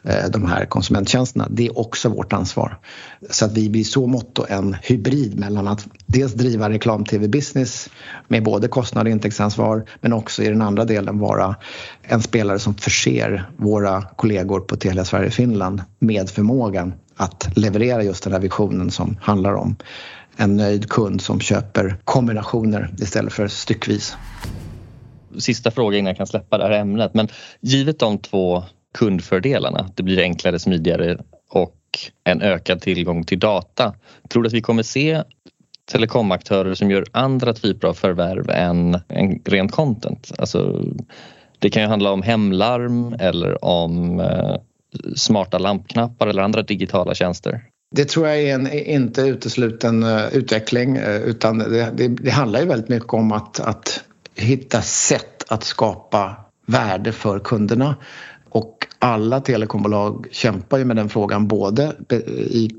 eh, 0.04 0.30
de 0.30 0.46
här 0.46 0.66
konsumenttjänsterna. 0.66 1.48
Det 1.50 1.66
är 1.66 1.78
också 1.78 2.08
vårt 2.08 2.32
ansvar. 2.32 2.78
Så 3.30 3.44
att 3.44 3.52
vi 3.52 3.68
blir 3.68 3.84
så 3.84 4.06
mått 4.06 4.38
en 4.48 4.76
hybrid 4.82 5.38
mellan 5.38 5.68
att 5.68 5.86
dels 6.06 6.32
driva 6.32 6.70
reklam-tv-business 6.70 7.88
med 8.28 8.44
både 8.44 8.68
kostnad 8.68 9.06
och 9.06 9.10
intäktsansvar 9.10 9.84
men 10.00 10.12
också 10.12 10.42
i 10.42 10.48
den 10.48 10.62
andra 10.62 10.84
delen 10.84 11.18
vara 11.18 11.56
en 12.02 12.22
spelare 12.22 12.58
som 12.58 12.74
förser 12.74 13.50
våra 13.56 14.02
kollegor 14.02 14.60
på 14.60 14.76
Telia 14.76 15.04
Sverige 15.04 15.30
Finland 15.30 15.82
med 15.98 16.30
förmågan 16.30 16.92
att 17.16 17.48
leverera 17.56 18.02
just 18.02 18.24
den 18.24 18.32
här 18.32 18.40
visionen 18.40 18.90
som 18.90 19.16
handlar 19.20 19.54
om 19.54 19.76
en 20.36 20.56
nöjd 20.56 20.88
kund 20.88 21.20
som 21.20 21.40
köper 21.40 21.96
kombinationer 22.04 22.94
istället 22.98 23.32
för 23.32 23.48
styckvis 23.48 24.16
sista 25.38 25.70
fråga 25.70 25.98
innan 25.98 26.08
jag 26.08 26.16
kan 26.16 26.26
släppa 26.26 26.58
det 26.58 26.64
här 26.64 26.70
ämnet. 26.70 27.14
Men 27.14 27.28
givet 27.60 27.98
de 27.98 28.18
två 28.18 28.64
kundfördelarna, 28.94 29.90
det 29.94 30.02
blir 30.02 30.20
enklare, 30.20 30.58
smidigare 30.58 31.18
och 31.50 31.76
en 32.24 32.42
ökad 32.42 32.80
tillgång 32.80 33.24
till 33.24 33.38
data. 33.38 33.94
Tror 34.28 34.42
du 34.42 34.46
att 34.46 34.52
vi 34.52 34.60
kommer 34.60 34.82
se 34.82 35.22
telekomaktörer 35.92 36.74
som 36.74 36.90
gör 36.90 37.04
andra 37.12 37.52
typer 37.52 37.88
av 37.88 37.94
förvärv 37.94 38.50
än, 38.50 38.98
än 39.08 39.40
rent 39.44 39.72
content. 39.72 40.32
Alltså, 40.38 40.84
det 41.58 41.70
kan 41.70 41.82
ju 41.82 41.88
handla 41.88 42.10
om 42.10 42.22
hemlarm 42.22 43.16
eller 43.18 43.64
om 43.64 44.20
eh, 44.20 44.56
smarta 45.16 45.58
lampknappar 45.58 46.26
eller 46.26 46.42
andra 46.42 46.62
digitala 46.62 47.14
tjänster. 47.14 47.62
Det 47.96 48.08
tror 48.08 48.28
jag 48.28 48.42
är 48.42 48.54
en 48.54 48.72
inte 48.72 49.22
utesluten 49.22 50.02
eh, 50.02 50.34
utveckling 50.34 50.96
eh, 50.96 51.16
utan 51.16 51.58
det, 51.58 51.90
det, 51.94 52.08
det, 52.08 52.30
handlar 52.30 52.60
ju 52.60 52.66
väldigt 52.66 52.88
mycket 52.88 53.14
om 53.14 53.32
att, 53.32 53.60
att 53.60 54.04
hitta 54.40 54.82
sätt 54.82 55.44
att 55.48 55.64
skapa 55.64 56.36
värde 56.66 57.12
för 57.12 57.38
kunderna. 57.38 57.96
Och 58.50 58.86
alla 58.98 59.40
telekombolag 59.40 60.28
kämpar 60.30 60.78
ju 60.78 60.84
med 60.84 60.96
den 60.96 61.08
frågan 61.08 61.48
både 61.48 61.92
i 62.50 62.70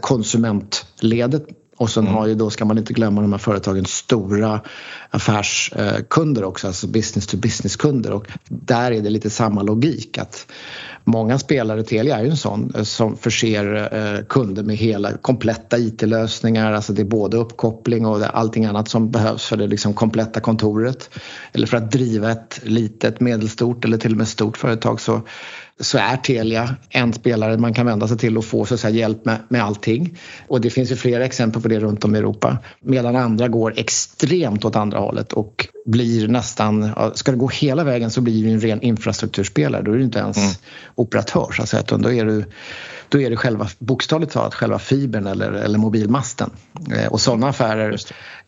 konsumentledet 0.00 1.46
och 1.82 1.90
sen 1.90 2.02
mm. 2.02 2.14
har 2.14 2.26
ju 2.26 2.34
då, 2.34 2.50
ska 2.50 2.64
man 2.64 2.78
inte 2.78 2.92
glömma 2.92 3.20
de 3.20 3.32
här 3.32 3.38
företagens 3.38 3.90
stora 3.90 4.60
affärskunder 5.10 6.44
också, 6.44 6.66
alltså 6.66 6.86
business 6.86 7.26
to 7.26 7.36
business 7.36 7.76
kunder 7.76 8.12
och 8.12 8.26
där 8.48 8.92
är 8.92 9.00
det 9.00 9.10
lite 9.10 9.30
samma 9.30 9.62
logik 9.62 10.18
att 10.18 10.46
många 11.04 11.38
spelare, 11.38 11.82
Telia 11.82 12.18
är 12.18 12.24
ju 12.24 12.30
en 12.30 12.36
sån 12.36 12.72
eh, 12.74 12.82
som 12.82 13.16
förser 13.16 13.88
eh, 13.92 14.24
kunder 14.24 14.62
med 14.62 14.76
hela 14.76 15.12
kompletta 15.12 15.78
IT-lösningar, 15.78 16.72
alltså 16.72 16.92
det 16.92 17.02
är 17.02 17.06
både 17.06 17.36
uppkoppling 17.36 18.06
och 18.06 18.36
allting 18.38 18.64
annat 18.64 18.88
som 18.88 19.10
behövs 19.10 19.44
för 19.44 19.56
det 19.56 19.66
liksom 19.66 19.94
kompletta 19.94 20.40
kontoret. 20.40 21.10
Eller 21.52 21.66
för 21.66 21.76
att 21.76 21.92
driva 21.92 22.30
ett 22.30 22.60
litet, 22.62 23.20
medelstort 23.20 23.84
eller 23.84 23.98
till 23.98 24.12
och 24.12 24.18
med 24.18 24.28
stort 24.28 24.56
företag 24.56 25.00
så 25.00 25.20
så 25.82 25.98
är 25.98 26.16
Telia 26.16 26.76
en 26.88 27.12
spelare 27.12 27.58
man 27.58 27.74
kan 27.74 27.86
vända 27.86 28.08
sig 28.08 28.18
till 28.18 28.38
och 28.38 28.44
få 28.44 28.64
så 28.64 28.74
att 28.74 28.80
säga, 28.80 28.96
hjälp 28.96 29.24
med, 29.24 29.38
med 29.48 29.64
allting. 29.64 30.18
Och 30.48 30.60
det 30.60 30.70
finns 30.70 30.90
ju 30.92 30.96
flera 30.96 31.24
exempel 31.24 31.62
på 31.62 31.68
det 31.68 31.80
runt 31.80 32.04
om 32.04 32.14
i 32.14 32.18
Europa. 32.18 32.58
Medan 32.80 33.16
andra 33.16 33.48
går 33.48 33.74
extremt 33.76 34.64
åt 34.64 34.76
andra 34.76 34.98
hållet 34.98 35.32
och 35.32 35.68
blir 35.86 36.28
nästan, 36.28 36.90
ska 37.14 37.30
det 37.30 37.38
gå 37.38 37.48
hela 37.48 37.84
vägen 37.84 38.10
så 38.10 38.20
blir 38.20 38.44
det 38.44 38.50
en 38.50 38.60
ren 38.60 38.82
infrastrukturspelare. 38.82 39.82
Då 39.82 39.92
är 39.92 39.96
du 39.96 40.04
inte 40.04 40.18
ens 40.18 40.36
mm. 40.36 40.50
operatör 40.94 41.52
så 41.52 41.62
att 41.62 41.68
säga, 41.68 41.82
utan 41.82 42.02
då 42.02 42.12
är 42.12 42.24
du 42.24 42.44
då 43.08 43.20
är 43.20 43.30
det 43.30 43.36
själva, 43.36 43.68
bokstavligt 43.78 44.32
talat 44.32 44.54
själva 44.54 44.78
fibern 44.78 45.26
eller, 45.26 45.52
eller 45.52 45.78
mobilmasten. 45.78 46.50
Eh, 46.94 47.06
och 47.06 47.20
sådana 47.20 47.48
affärer 47.48 47.96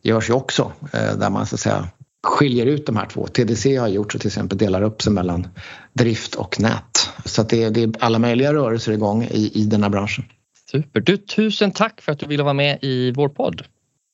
görs 0.02 0.30
ju 0.30 0.34
också 0.34 0.72
eh, 0.92 1.16
där 1.16 1.30
man 1.30 1.46
så 1.46 1.54
att 1.54 1.60
säga 1.60 1.88
skiljer 2.24 2.66
ut 2.66 2.86
de 2.86 2.96
här 2.96 3.06
två. 3.06 3.26
TDC 3.26 3.76
har 3.76 3.88
gjort 3.88 4.12
så 4.12 4.18
till 4.18 4.28
exempel 4.28 4.58
delar 4.58 4.82
upp 4.82 5.02
sig 5.02 5.12
mellan 5.12 5.48
drift 5.92 6.34
och 6.34 6.60
nät. 6.60 6.93
Så 7.24 7.40
att 7.40 7.48
det, 7.48 7.62
är, 7.62 7.70
det 7.70 7.82
är 7.82 7.92
alla 8.00 8.18
möjliga 8.18 8.54
rörelser 8.54 8.92
igång 8.92 9.24
i, 9.30 9.50
i 9.54 9.64
den 9.64 9.82
här 9.82 9.90
branschen. 9.90 10.24
Super. 10.70 11.00
Du, 11.00 11.16
tusen 11.16 11.70
tack 11.70 12.00
för 12.00 12.12
att 12.12 12.18
du 12.18 12.26
ville 12.26 12.42
vara 12.42 12.54
med 12.54 12.78
i 12.82 13.12
vår 13.12 13.28
podd. 13.28 13.62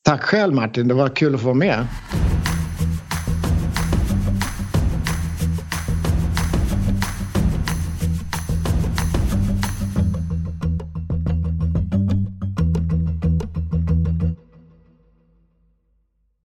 Tack 0.03 0.21
själv 0.21 0.53
Martin, 0.53 0.87
det 0.87 0.93
var 0.93 1.09
kul 1.09 1.35
att 1.35 1.41
få 1.41 1.45
vara 1.45 1.55
med. 1.55 1.87